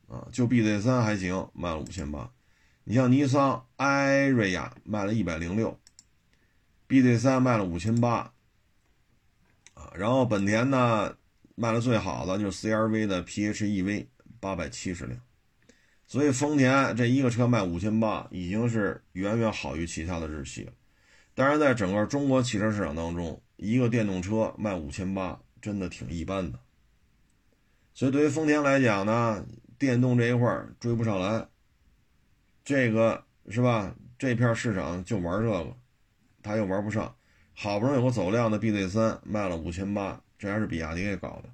[0.08, 2.30] 啊，就 BZ 三还行，卖了五千八。
[2.84, 5.80] 你像尼桑艾瑞亚卖了一百零六
[6.86, 8.32] ，BZ 三卖了五千八。
[9.72, 11.16] 啊，然后本田呢
[11.54, 14.06] 卖的最好的就是 CRV 的 PHEV
[14.38, 15.18] 八百七十辆。
[16.06, 20.72] 所以丰田这一个车卖五千八，已经是远远好于其他的日系了。
[21.34, 26.60] 当然，在整个中国汽车市场当中，一个电动车卖五千八，真的挺一般的。
[27.94, 29.44] 所以对于丰田来讲呢。
[29.84, 31.46] 电动这一块追不上来，
[32.64, 33.94] 这个是吧？
[34.18, 35.76] 这片市场就玩这个，
[36.42, 37.14] 他又玩不上。
[37.52, 41.50] 好不容易有个走量的 BZ 三卖了五千八，这还是比亚迪给搞的。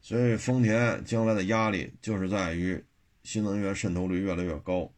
[0.00, 2.84] 所以丰田将来的压力就是在于
[3.22, 4.92] 新能源渗透率越来越高，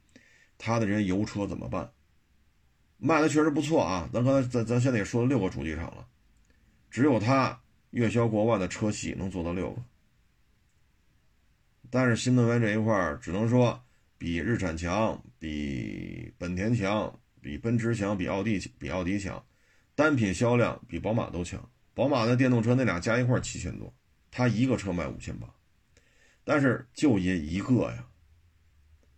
[0.57, 1.91] 它的这些油车怎么办？
[2.97, 6.07] 卖的确实不错啊，咱刚才咱咱现在也说了六个主机厂了，
[6.91, 9.83] 只有它月销过万的车系能做到六个。
[11.91, 13.83] 但是新能源这一块只能说
[14.17, 19.45] 比日产强，比本田强，比奔驰强，比奥迪比奥迪强，
[19.95, 21.69] 单品销量比宝马都强。
[21.95, 23.93] 宝马的电动车那俩加一块七千多，
[24.31, 25.49] 它一个车卖五千八，
[26.45, 28.07] 但是就一一个呀。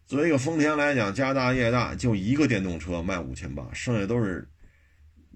[0.06, 4.48] 作为一个丰田来讲，家大业大，就一个电动车卖五千八，剩下都是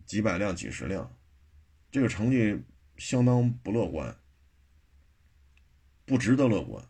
[0.07, 1.15] 几百辆、几十辆，
[1.91, 2.59] 这个成绩
[2.97, 4.17] 相当不乐观，
[6.05, 6.85] 不值得乐观。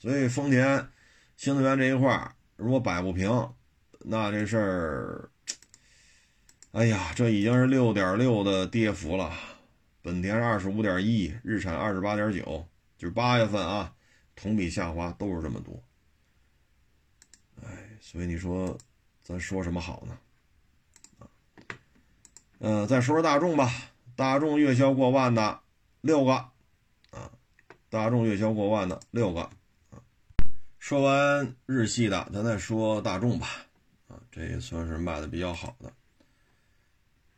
[0.00, 0.88] 所以丰田
[1.36, 3.30] 新能源这一块如果摆不平，
[3.98, 5.30] 那这事儿，
[6.72, 9.30] 哎呀，这已经是六点六的跌幅了。
[10.00, 13.94] 本田二十五点一，日产二十八点九，就是八月份啊，
[14.34, 15.82] 同比下滑都是这么多。
[17.62, 18.78] 哎，所以你说
[19.22, 20.18] 咱说什么好呢？
[21.18, 21.28] 啊，
[22.60, 23.70] 嗯，再说说大众吧。
[24.16, 25.60] 大众月销过万的
[26.00, 26.32] 六个，
[27.10, 27.30] 啊，
[27.90, 29.50] 大众月销过万的六个。
[30.80, 33.46] 说完日系的，咱再说大众吧。
[34.08, 35.92] 啊，这也算是卖的比较好的。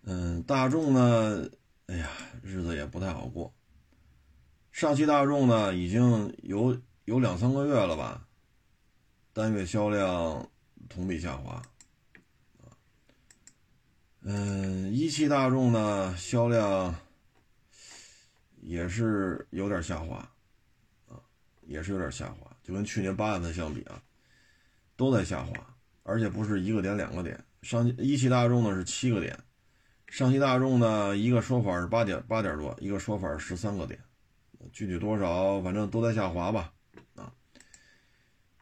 [0.04, 1.50] 嗯，大众呢，
[1.86, 2.08] 哎呀，
[2.40, 3.52] 日子也不太好过。
[4.70, 8.24] 上汽大众呢，已经有有两三个月了吧，
[9.32, 10.48] 单月销量
[10.88, 11.60] 同比下滑。
[14.20, 16.94] 嗯，一汽大众呢，销量
[18.60, 20.16] 也是有点下滑，
[21.08, 21.18] 啊，
[21.62, 24.00] 也是有点下滑，就跟去年八月份相比啊，
[24.96, 25.52] 都在下滑，
[26.02, 27.42] 而且不是一个点两个点。
[27.62, 29.38] 上汽一汽大众呢是七个点，
[30.08, 33.98] 上汽大众呢一个说法是八点八点多，一个说法是十三个点，
[34.72, 36.72] 具体多少反正都在下滑吧，
[37.16, 37.32] 啊，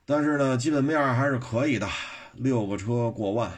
[0.05, 1.89] 但是呢基本面还是可以的，
[2.35, 3.53] 六个车过万。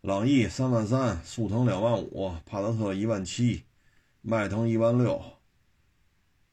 [0.00, 3.64] 朗逸三万三，速腾两万五，帕萨特一万七，
[4.22, 5.20] 迈腾一万六，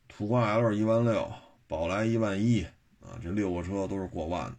[0.08, 1.32] 途观 L 一万六，
[1.68, 2.63] 宝来一万一
[3.01, 4.57] 啊，这六个车都是过万的。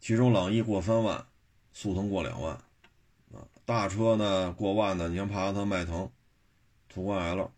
[0.00, 1.24] 其中朗逸过三万，
[1.72, 2.54] 速腾过两万，
[3.32, 6.10] 啊，大车呢过万的，你像帕萨特、迈腾、
[6.88, 7.52] 途观 L，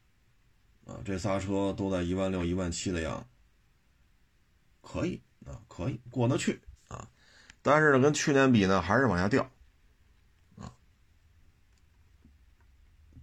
[0.86, 3.26] 啊，这仨车都在一万六、一万七的样子，
[4.82, 7.08] 可以啊，可以过得去啊。
[7.62, 9.50] 但是呢，跟去年比呢，还是往下掉，
[10.58, 10.70] 啊。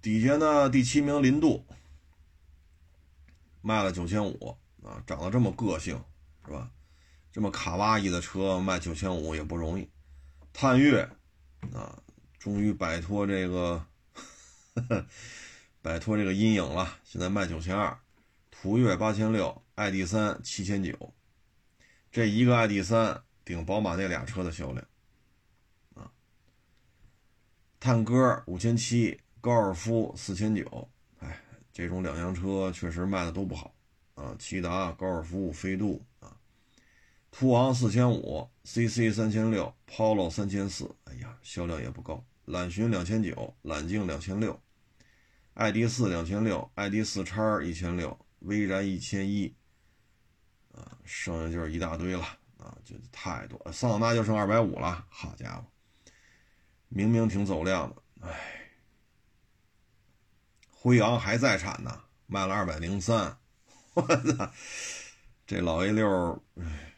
[0.01, 1.63] 底下呢，第七名林度
[3.62, 6.03] 卖了九千五啊，长得这么个性
[6.45, 6.72] 是吧？
[7.32, 9.89] 这么卡哇伊的车卖九千五也不容易。
[10.51, 11.09] 探岳
[11.74, 12.01] 啊，
[12.38, 13.86] 终于摆脱这个
[14.74, 15.05] 呵呵
[15.82, 17.97] 摆脱这个阴影了，现在卖九千二。
[18.49, 21.14] 途岳八千六，ID 三七千九，
[22.12, 23.24] 这一个 ID 三。
[23.43, 24.88] 顶宝马那俩车的销量，
[25.95, 26.12] 啊，
[27.80, 30.88] 探戈五千七，高尔夫四千九，
[31.72, 33.74] 这种两厢车确实卖的都不好，
[34.15, 36.36] 啊，骐达、高尔夫、飞度啊，
[37.32, 44.61] 途昂四千五，CC 三千六，Polo 三千四，哎呀，销量也不高，揽巡两千九，揽境两千六，
[45.53, 49.55] 爱迪四两千六，爱迪四叉一千六，威然一千一，
[50.74, 52.38] 啊，剩下就是一大堆了。
[52.57, 55.65] 啊，就太多，桑塔纳就剩二百五了，好家伙，
[56.89, 58.61] 明明挺走量的，哎，
[60.84, 63.38] 辉昂还在产呢，卖了二百零三，
[63.93, 64.51] 我操，
[65.45, 66.91] 这老 A 六，哎，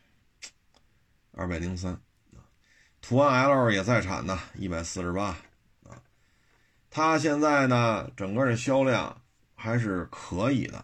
[1.34, 2.00] 二百零三，
[3.02, 5.36] 途安 L 也在产呢，一百四十八，
[5.84, 6.00] 啊，
[6.90, 9.22] 它现在呢，整个的销量
[9.54, 10.78] 还是可以的，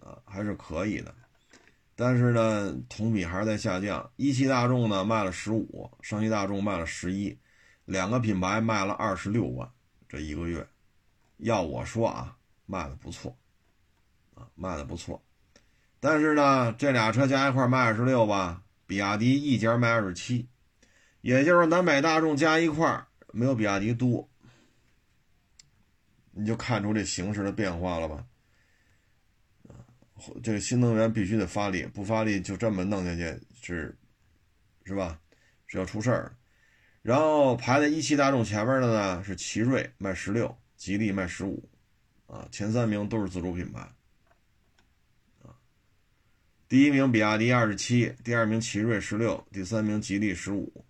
[0.00, 1.14] 啊，还是可以的。
[1.96, 4.12] 但是呢，同比还是在下降。
[4.16, 7.38] 一汽大众呢卖了十五，上汽大众卖了十一，
[7.86, 9.66] 两个品牌卖了二十六万，
[10.06, 10.68] 这一个月，
[11.42, 12.36] 要我说啊，
[12.66, 13.36] 卖的不错，
[14.34, 15.22] 啊，卖的不错。
[15.98, 20.48] 但是呢，这俩车加一块卖二十六吧，比亚迪一家卖二十七，
[21.20, 24.28] 也就是南北大众加一块没有比亚迪多，
[26.30, 28.24] 你就看出这形势的变化了吧？
[30.42, 33.98] 这个新能源必须得发力，不发力就这么弄下去是，
[34.84, 35.18] 是吧？
[35.66, 36.36] 是要出事儿。
[37.02, 41.68] 然后排在一汽大众前面的呢是奇瑞卖十六，吉利卖十五，
[42.26, 43.82] 啊，前三名都是自主品牌，
[45.44, 45.54] 啊，
[46.68, 50.84] 第一名比亚迪二十七，第二名奇瑞十六，第三名吉利十五，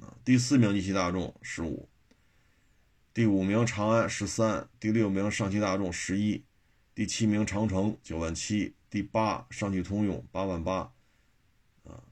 [0.00, 1.88] 啊，第四名一汽大众十五，
[3.14, 6.44] 第五名长安十三，第六名上汽大众十一。
[6.92, 10.92] 第七名长城九万七，第八上汽通用八万八，
[11.84, 12.02] 啊，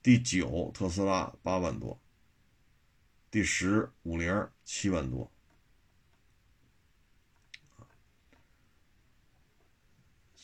[0.00, 2.00] 第九特斯拉八万多，
[3.32, 5.28] 第十五菱七万多，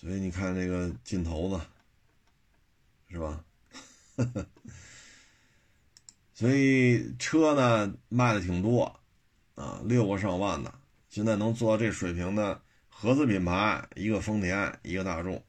[0.03, 1.61] 所以你看这个劲头子，
[3.09, 3.44] 是吧？
[6.34, 8.98] 所以车呢卖的挺多，
[9.55, 10.74] 啊，六个上万的，
[11.09, 12.61] 现在能做到这水平的。
[12.88, 15.42] 合资品牌，一个丰田，一个大众，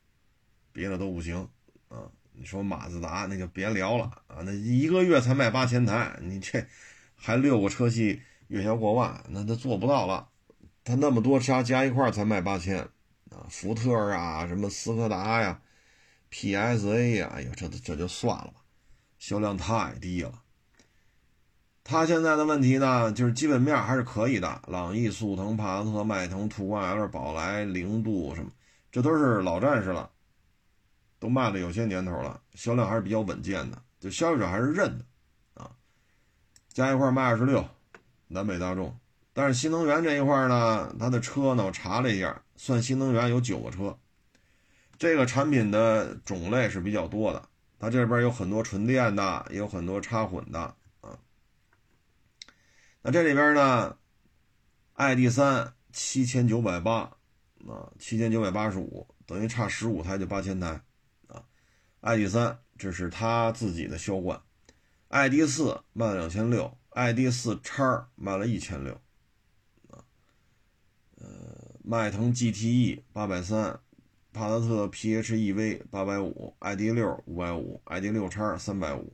[0.71, 1.47] 别的都不行
[1.89, 2.09] 啊！
[2.31, 4.41] 你说马自达，那就别聊了啊！
[4.43, 6.65] 那一个月才卖八千台，你这
[7.15, 10.29] 还六个车系月销过万，那他做不到了。
[10.83, 12.87] 他那么多车加一块才卖八千
[13.33, 13.47] 啊！
[13.49, 15.59] 福特啊，什么斯柯达呀
[16.31, 18.61] ，PSA 呀，哎呦，这这就算了吧，
[19.17, 20.41] 销量太低了。
[21.83, 24.61] 它现在的问题呢，就是基本面还是可以的。
[24.67, 28.49] 朗逸、速腾、帕萨特、迈腾、途观 L、宝来、零度什么，
[28.89, 30.09] 这都是老战士了，
[31.19, 35.05] 都卖了有些年头了，销量还是比较稳健的，就消费者还是认的
[35.55, 35.71] 啊。
[36.69, 37.67] 加一块卖二十六，
[38.27, 38.97] 南北大众。
[39.33, 43.97] 但是新能源这一块呢，它的车呢，我查了一下，算新能源有九个车，
[44.97, 47.49] 这个产品的种类是比较多的，
[47.79, 50.59] 它这边有很多纯电的，也有很多插混的
[51.01, 51.19] 啊。
[53.01, 53.97] 那这里边呢
[54.95, 57.17] ，ID 三七千九百八
[57.67, 60.81] 啊，七千九百八十五，等于差十五台就八千台
[61.27, 61.43] 啊。
[62.01, 64.41] ID 三这是它自己的销冠
[65.09, 69.01] ，ID 四卖了两千六，ID 四叉卖了一千六。
[71.85, 73.77] 迈腾 GTE 八百三，
[74.31, 79.13] 帕萨特 PHEV 八百五，ID 六五百五，ID 六叉三百五，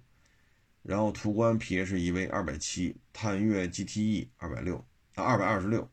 [0.83, 5.89] 然后途观 PHEV 二百七，探岳 GTE 二百六啊二百二十六。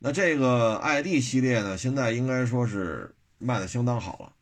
[0.00, 4.32] 那这个 ID 系列呢，现在应该说是卖的相当好了，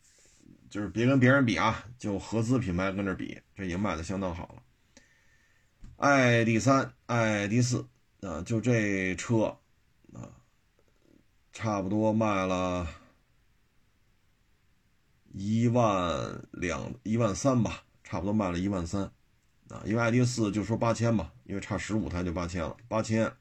[0.70, 4.62] 就是别跟别人比啊，就合资品牌跟这比，这已经卖的相当好了。
[5.98, 7.86] ID 三、ID 四
[8.22, 9.54] 啊，就这车。
[11.58, 12.86] 差不多卖了
[15.32, 19.04] 一万两一万三吧，差不多卖了一万三
[19.70, 23.32] 啊，因为 ID 四就说八千吧，因为差十五台就八千了，八千。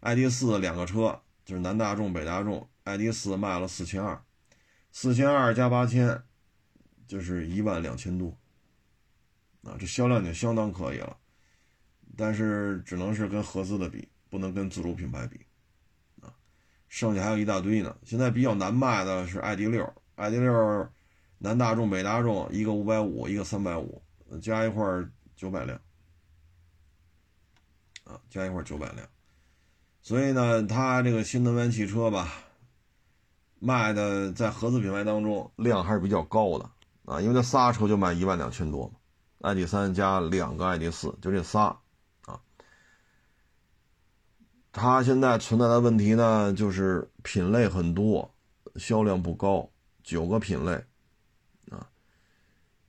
[0.00, 4.20] ID 四两个车就是南大众北大众，ID 四卖了四千二，
[4.90, 6.20] 四千二加八千
[7.06, 8.36] 就是一万两千多
[9.62, 11.16] 啊，这销量就相当可以了，
[12.16, 15.38] 但是只能是跟合资的比，不能跟自主品牌比。
[16.88, 17.96] 剩下还有一大堆呢。
[18.04, 20.88] 现在比较难卖的是 ID 六，ID 六，
[21.38, 24.02] 南大众、北大众，一个五百五，一个三百五，
[24.42, 24.84] 加一块
[25.36, 25.78] 九百辆，
[28.04, 29.06] 啊，加一块九百辆。
[30.02, 32.32] 所以呢，它这个新能源汽车吧，
[33.58, 36.70] 卖的在合资品牌当中量还是比较高的
[37.04, 38.94] 啊，因为它仨车就卖一万两千多嘛
[39.50, 41.78] ，ID 三加两个 ID 四，就这仨。
[44.70, 48.32] 它现在存在的问题呢，就是品类很多，
[48.76, 49.68] 销量不高，
[50.04, 50.72] 九个品类，
[51.70, 51.88] 啊，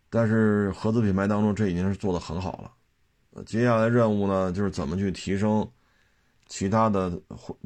[0.10, 2.62] 但是合资品牌当中这已经是做的很好
[3.34, 5.68] 了，接下来任务呢就是怎么去提升
[6.48, 7.12] 其他的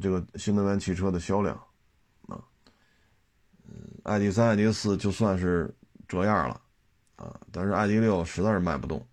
[0.00, 1.54] 这个新能源汽车的销量，
[2.28, 2.40] 啊，
[3.66, 5.74] 嗯，ID 三、ID 四就算是
[6.06, 6.60] 这样了，
[7.16, 9.04] 啊，但是 ID 六实在是卖不动，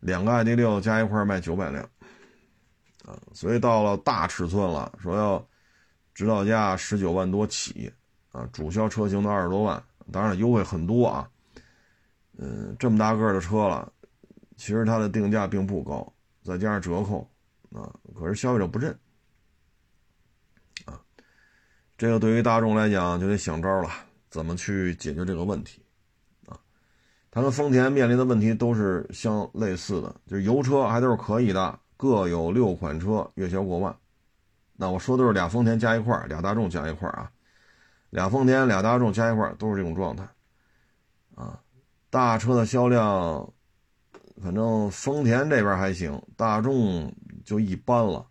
[0.00, 1.88] 两个 ID 六加一块卖九百辆。
[3.32, 5.46] 所以到了大尺寸了，说要
[6.14, 7.92] 指导价十九万多起，
[8.32, 9.82] 啊，主销车型都二十多万，
[10.12, 11.28] 当然优惠很多啊。
[12.38, 13.92] 嗯，这么大个的车了，
[14.56, 16.10] 其实它的定价并不高，
[16.42, 17.28] 再加上折扣，
[17.72, 18.90] 啊，可是消费者不认，
[20.86, 21.00] 啊，
[21.98, 23.90] 这个对于大众来讲就得想招了，
[24.30, 25.84] 怎么去解决这个问题，
[26.46, 26.58] 啊，
[27.30, 31.78] 它跟丰田面临的问题都是相类似的，就是油车还都是可以的。
[32.00, 33.94] 各有六款车月销过万，
[34.72, 37.30] 那我说的是俩丰田加一块俩大众加一块啊，
[38.08, 40.26] 俩丰田俩大众加一块都是这种状态，
[41.34, 41.60] 啊，
[42.08, 43.52] 大车的销量，
[44.42, 48.26] 反正丰田这边还行，大众就一般了，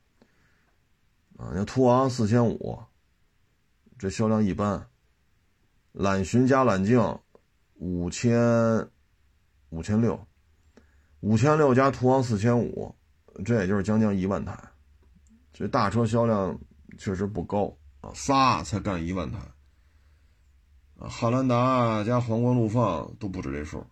[1.38, 2.80] 啊，像途昂四千五，
[4.00, 4.84] 这销量一般，
[5.92, 7.20] 揽巡加揽境
[7.76, 8.90] 五千
[9.70, 10.20] 五千六，
[11.20, 12.96] 五千六加途昂四千五。
[13.44, 14.58] 这也就是将近一万台，
[15.54, 16.60] 这大车销量
[16.98, 19.40] 确实不高啊，仨才干一万台
[20.98, 23.86] 啊，汉兰达加皇冠陆放都不止这数，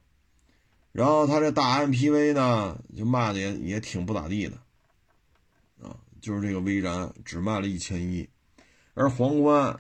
[0.92, 4.58] 然后它这大 MPV 呢，就卖的也也挺不咋地的
[5.82, 8.28] 啊，就是这个威然只卖了一千一，
[8.94, 9.80] 而皇冠，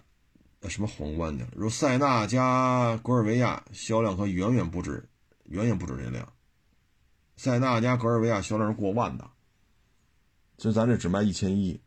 [0.69, 1.49] 什么皇冠去了？
[1.55, 5.07] 如塞纳加格尔维亚销量可远远不止，
[5.45, 6.31] 远远不止这量，
[7.35, 9.29] 塞纳加格尔维亚销量是过万的。
[10.59, 11.79] 所以咱这只卖一千一，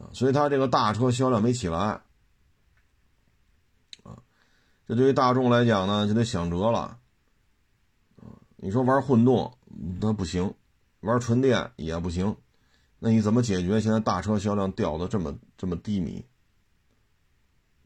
[0.00, 1.78] 啊，所以它这个大车销量没起来，
[4.02, 4.18] 啊，
[4.84, 6.98] 这对于大众来讲呢，就得想辙了，
[8.16, 9.56] 啊，你说玩混动
[10.00, 10.52] 那不行，
[11.00, 12.36] 玩纯电也不行，
[12.98, 16.26] 那你怎么解决现在大车销量掉的这么这么低迷？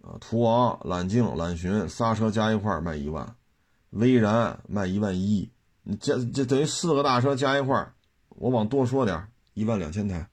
[0.01, 3.37] 啊，途昂、揽境、揽巡仨车加一块卖一万，
[3.91, 5.51] 威然卖一万一，
[5.83, 7.93] 你这这等于四个大车加一块。
[8.43, 10.29] 我往多说点，一万两千台，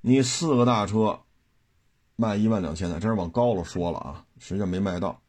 [0.00, 1.20] 你四个大车
[2.16, 5.20] 卖一万两千台，这是往高了说了啊，实际上没卖到。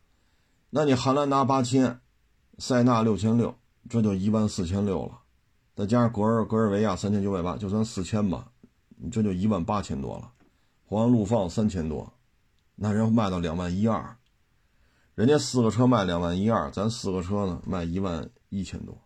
[0.70, 2.00] 那你汉兰达八千，
[2.58, 3.54] 塞纳六千六，
[3.89, 5.20] 这就一万四千六了，
[5.76, 8.50] 再加上格尔格尔维亚三千九百八，就算四千吧，
[8.95, 10.32] 你这就一万八千多了。
[10.86, 12.14] 皇冠陆放三千多，
[12.76, 14.16] 那人卖到两万一二，
[15.16, 18.97] 人家四个车卖两万一二，咱四个车呢卖一万一千多，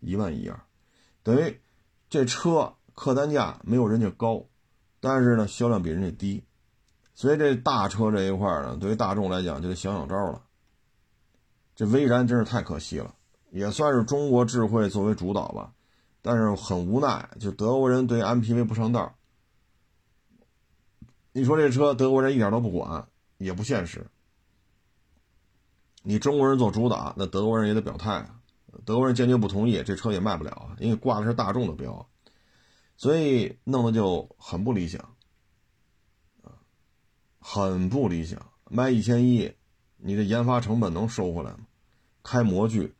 [0.00, 0.60] 一万一二，
[1.22, 1.61] 等于。
[2.12, 4.44] 这车客单价没有人家高，
[5.00, 6.44] 但是呢销量比人家低，
[7.14, 10.42] 所以这大车这一块呢，对于大众来讲就得想想招了。
[11.74, 13.14] 这威然真是太可惜了，
[13.50, 15.72] 也算是中国智慧作为主导吧，
[16.20, 19.16] 但是很无奈，就德国人对 MPV 不上道。
[21.32, 23.08] 你说这车德国人一点都不管，
[23.38, 24.06] 也不现实。
[26.02, 28.41] 你中国人做主打，那德国人也得表态啊。
[28.84, 32.08] 德国人坚决不同意，这车也卖不了啊，因为挂的是大众的标，
[32.96, 35.14] 所以弄得就很不理想，
[37.38, 38.40] 很不理想。
[38.70, 39.52] 卖一千一，
[39.98, 41.66] 你的研发成本能收回来吗？
[42.22, 42.94] 开模具、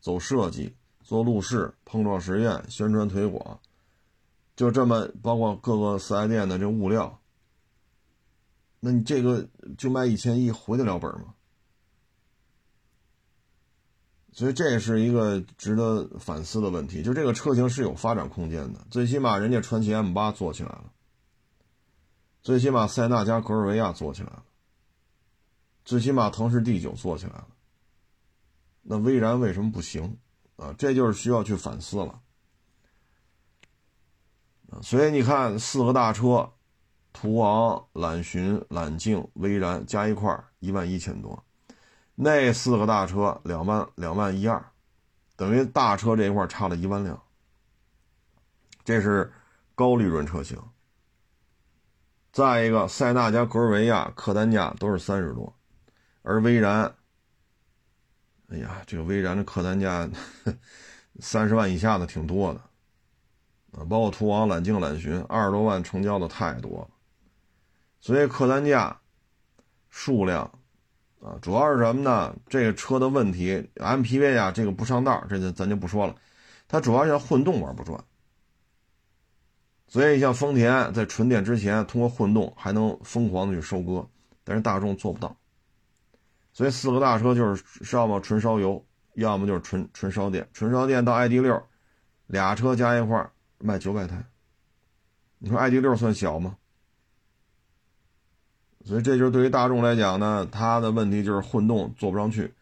[0.00, 3.60] 走设计、做路试、碰撞实验、宣传推广，
[4.56, 7.20] 就这么包括各个四 S 店的这物料，
[8.80, 9.48] 那你这个
[9.78, 11.34] 就卖一千一，回得了本吗？
[14.32, 20.90] 所以这是一个值得反思的问题，就这个车型是有发展空间的，最起码人家传祺 M8 做起来了，
[22.42, 24.42] 最起码塞纳加格尔维亚做起来了，
[25.84, 27.48] 最起码腾势 D9 做起来了，
[28.82, 30.16] 那威然为什么不行
[30.56, 30.74] 啊？
[30.78, 32.18] 这就是需要去反思了
[34.80, 36.50] 所以你看，四个大车，
[37.12, 41.44] 途昂、揽巡、揽境、威然加一块一万一千多。
[42.14, 44.62] 那四个大车两万两万一二，
[45.34, 47.20] 等于大车这一块差了一万辆。
[48.84, 49.32] 这是
[49.74, 50.58] 高利润车型。
[52.32, 55.54] 再一个，塞纳加格尔维亚客单价都是三十多，
[56.22, 56.94] 而威然，
[58.48, 60.08] 哎呀，这个威然的客单价
[61.20, 62.60] 三十万以下的挺多的
[63.78, 66.90] 啊，包括途昂、揽境、揽巡，二十多万成交的太多了，
[68.00, 69.00] 所以客单价、
[69.88, 70.58] 数量。
[71.22, 72.34] 啊，主要是什么呢？
[72.48, 76.16] 这个车的问题，MPV 啊，这个不上道，这就咱就不说了。
[76.66, 78.02] 它主要是混动玩不转，
[79.86, 84.04] 所以像丰田在纯电之前，通过混动还能疯狂的去收割，
[84.42, 85.36] 但是大众做不到。
[86.52, 90.48] 所以四个大车就是要么纯烧油，要么就是纯纯烧电。
[90.52, 91.62] 纯烧电到 ID 六，
[92.26, 94.24] 俩车加一块卖九百台，
[95.38, 96.56] 你说 ID 六算小吗？
[98.84, 102.52] 所以这就是对于大众来讲呢，它的问题就是混动做不上去，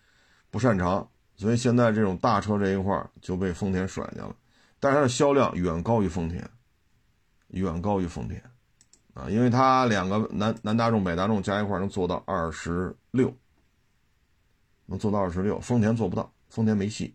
[0.51, 4.37] 不擅长，所以现在这种大车这一块就被丰田甩掉了。
[4.79, 6.47] 但是它的销量远高于丰田，
[7.49, 8.43] 远高于丰田，
[9.15, 13.35] 啊，因为它两个南南大众北大众加一块能做到二十六，
[14.87, 17.15] 能做到二十六，丰田做不到，丰田没戏，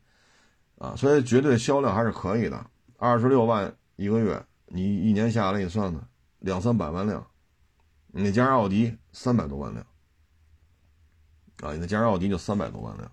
[0.80, 2.66] 啊，所以绝对销量还是可以的，
[2.98, 6.04] 二十六万一个月，你一年下来你算算，
[6.40, 7.26] 两三百万辆。
[8.18, 9.86] 你加上奥迪三百多万辆，
[11.62, 13.12] 啊，你再加上奥迪就三百多万辆，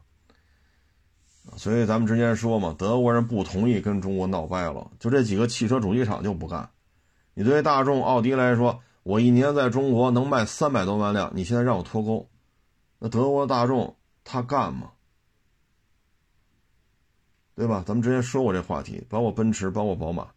[1.58, 6.70] 所以咱们之前说嘛，德国人不同意跟中国闹掰了，就这几个汽车主机厂就不干。
[7.34, 12.30] 你对于大众、奥迪来说，我一年在中国能卖三百多万辆，你现在让我脱钩，
[13.00, 14.92] 那德国大众他干吗？
[17.56, 17.82] 对吧？
[17.84, 20.30] 咱们之前说过这话题，包括奔驰，包括宝马，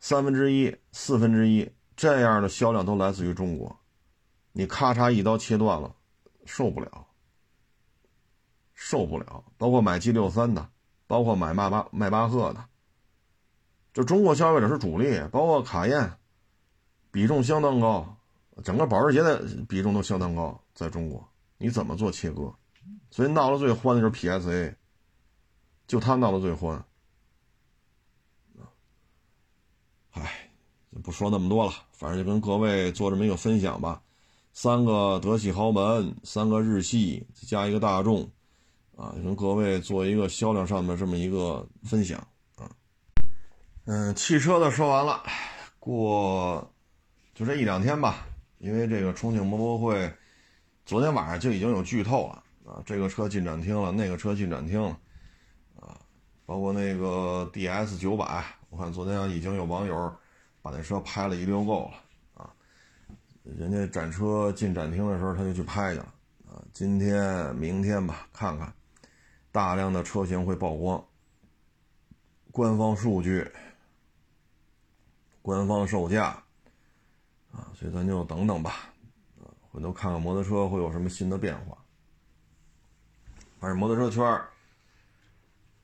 [0.00, 1.70] 三分之一、四分之一。
[1.96, 3.76] 这样的销量都来自于中国，
[4.52, 5.94] 你咔嚓一刀切断了，
[6.44, 7.06] 受不了，
[8.74, 9.44] 受不了。
[9.56, 10.68] 包括买 G 六三的，
[11.06, 12.64] 包括买迈巴迈巴赫的，
[13.92, 16.12] 就中国消费者是主力，包括卡宴，
[17.10, 18.16] 比重相当高，
[18.62, 21.26] 整个保时捷的比重都相当高，在中国。
[21.56, 22.52] 你怎么做切割？
[23.10, 24.74] 所以闹得最欢的就是 PSA，
[25.86, 26.84] 就他闹得最欢，
[31.02, 34.00] 不说那么多了，反正就跟各位做这么一个分享吧。
[34.52, 38.22] 三个德系豪门，三个日系，加一个大众，
[38.96, 42.24] 啊，跟各位做一个销量上面这么一个分享
[42.54, 42.70] 啊。
[43.86, 45.20] 嗯，汽车的说完了，
[45.80, 46.72] 过
[47.34, 48.24] 就这一两天吧，
[48.58, 50.08] 因为这个重庆摩博会
[50.86, 54.96] 昨天晚上就已经有剧透了啊，这个车进展厅了，那个车进展厅了，
[55.80, 55.98] 啊，
[56.46, 60.14] 包括那个 DS 九百，我看昨天已经有网友。
[60.64, 62.50] 把那车拍了一溜够了啊！
[63.42, 66.04] 人家展车进展厅的时候，他就去拍去了
[66.48, 66.56] 啊。
[66.72, 68.72] 今天、明天吧，看看
[69.52, 71.04] 大量的车型会曝光，
[72.50, 73.46] 官方数据、
[75.42, 76.42] 官方售价
[77.52, 78.88] 啊，所以咱就等等吧
[79.42, 81.76] 啊，回头看看摩托车会有什么新的变化。
[83.60, 84.42] 反正摩托车圈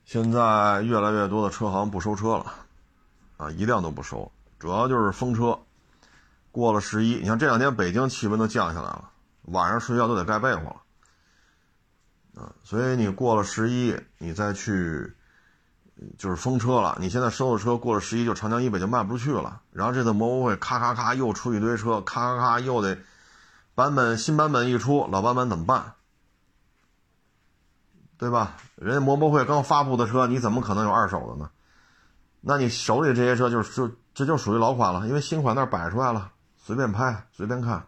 [0.05, 2.51] 现在越来越多的车行不收车了
[3.37, 4.31] 啊，一辆都不收。
[4.61, 5.57] 主要就是封车，
[6.51, 9.09] 过了十一，你像这两天北京气温都降下来了，
[9.45, 10.61] 晚上睡觉都得盖被窝
[12.35, 15.15] 了，啊，所以你过了十一，你再去，
[16.15, 16.95] 就是封车了。
[17.01, 19.63] 你现在收的车过了十一，就长江以北就卖不出去了。
[19.71, 22.99] 然后这次摩博会咔咔咔又出一堆车，咔咔咔又得
[23.73, 25.93] 版本新版本一出，老版本怎么办？
[28.19, 28.57] 对吧？
[28.75, 31.49] 人家摩博会刚发布的车，你怎么可能有二手的呢？
[32.43, 37.85] 那你手里这些车就是就这就属于老款了，因为新款那摆出来了，随便拍随便看。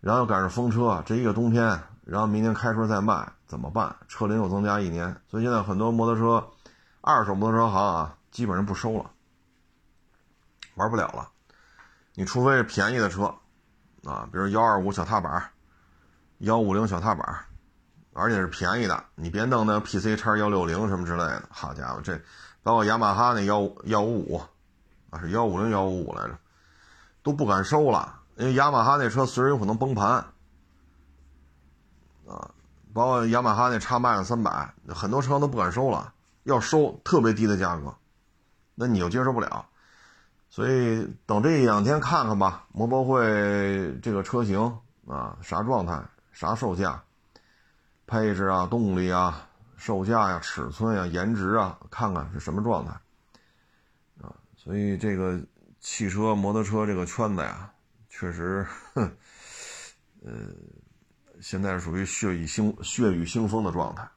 [0.00, 3.94] 然后赶上风车，这一个冬天，然后明年开春再卖怎么办？
[4.08, 6.48] 车龄又增加一年，所以现在很多摩托车，
[7.02, 9.10] 二手摩托车行啊，基本上不收了，
[10.76, 11.28] 玩不了了。
[12.14, 13.34] 你除非是便宜的车，
[14.04, 15.50] 啊，比如幺二五小踏板，
[16.38, 17.44] 幺五零小踏板。
[18.18, 21.42] 而且是便宜的，你别弄那 PC 叉幺六零什么之类的。
[21.50, 22.18] 好家伙，这
[22.66, 24.42] 包括雅马哈那幺幺五五
[25.10, 26.36] 啊，是幺五零幺五五来着，
[27.22, 30.24] 都不敢收了，因为雅马哈那车随时有可能崩盘
[32.26, 32.50] 啊。
[32.92, 36.12] 包括雅马哈那叉 MAX 三百，很多车都不敢收了，
[36.42, 37.94] 要收特别低的价格，
[38.74, 39.64] 那你又接受不了。
[40.50, 46.02] 所以等这两天看看吧，摩博会这个车型啊，啥状态，
[46.32, 47.00] 啥售价。
[48.08, 49.46] 配置啊，动力啊，
[49.76, 52.92] 售价呀，尺寸呀，颜值啊，看看是什么状态
[54.20, 54.34] 啊？
[54.56, 55.40] 所以这个
[55.80, 57.70] 汽车、摩托车这个圈子呀，
[58.08, 60.32] 确实，呃，
[61.40, 64.08] 现在属于血雨腥血雨腥风的状态。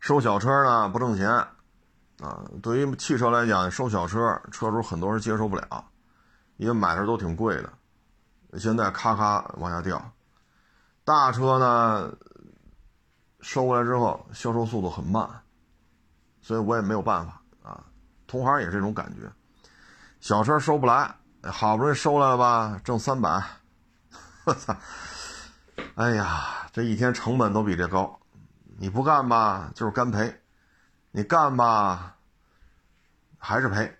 [0.00, 5.84] 收小车呢不挣钱啊，对于汽车来讲，收小车车主很多人接受不了，
[6.56, 7.72] 因为买的都挺贵的，
[8.58, 10.12] 现在咔咔往下掉。
[11.04, 12.14] 大车呢，
[13.42, 15.28] 收过来之后销售速度很慢，
[16.40, 17.84] 所以我也没有办法啊。
[18.26, 19.30] 同行也是这种感觉，
[20.20, 23.42] 小车收不来，好不容易收来了吧，挣三百，
[24.44, 24.76] 我操！
[25.94, 28.20] 哎呀，这一天成本都比这高，
[28.78, 30.40] 你不干吧就是干赔，
[31.10, 32.16] 你干吧
[33.38, 33.96] 还是赔，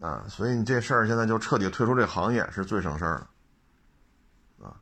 [0.00, 4.66] 啊，所以你这事儿现在就彻底退出这行业是最省事儿的。
[4.66, 4.74] 啊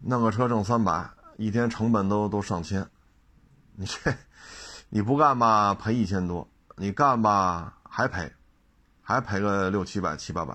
[0.00, 2.84] 弄个车挣三百，一天成本都都上千，
[3.76, 4.12] 你这
[4.88, 8.32] 你不干吧赔一千多，你干吧还赔，
[9.00, 10.52] 还赔个六七百七八百，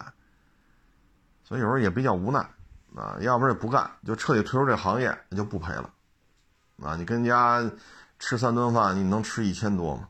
[1.46, 2.40] 所以有时候也比较无奈
[2.98, 5.90] 啊，要不然也不干，就彻底退出这行业，那就不赔了
[6.82, 6.98] 啊。
[6.98, 7.64] 你跟家
[8.20, 10.10] 吃三顿饭，你能吃一千多吗？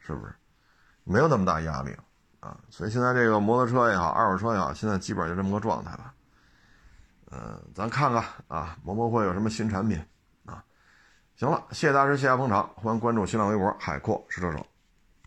[0.00, 0.34] 是不是？
[1.04, 1.96] 没有那么大压力
[2.40, 6.13] 啊，所以现在这个摩托车也好，二手车也好，现在基本就这么个状态了。
[7.36, 10.00] 嗯，咱看看啊，某某会有什么新产品
[10.44, 10.62] 啊？
[11.34, 14.64] 行了，谢谢大师，谢谢捧场，欢迎关注新浪微博海阔是车手。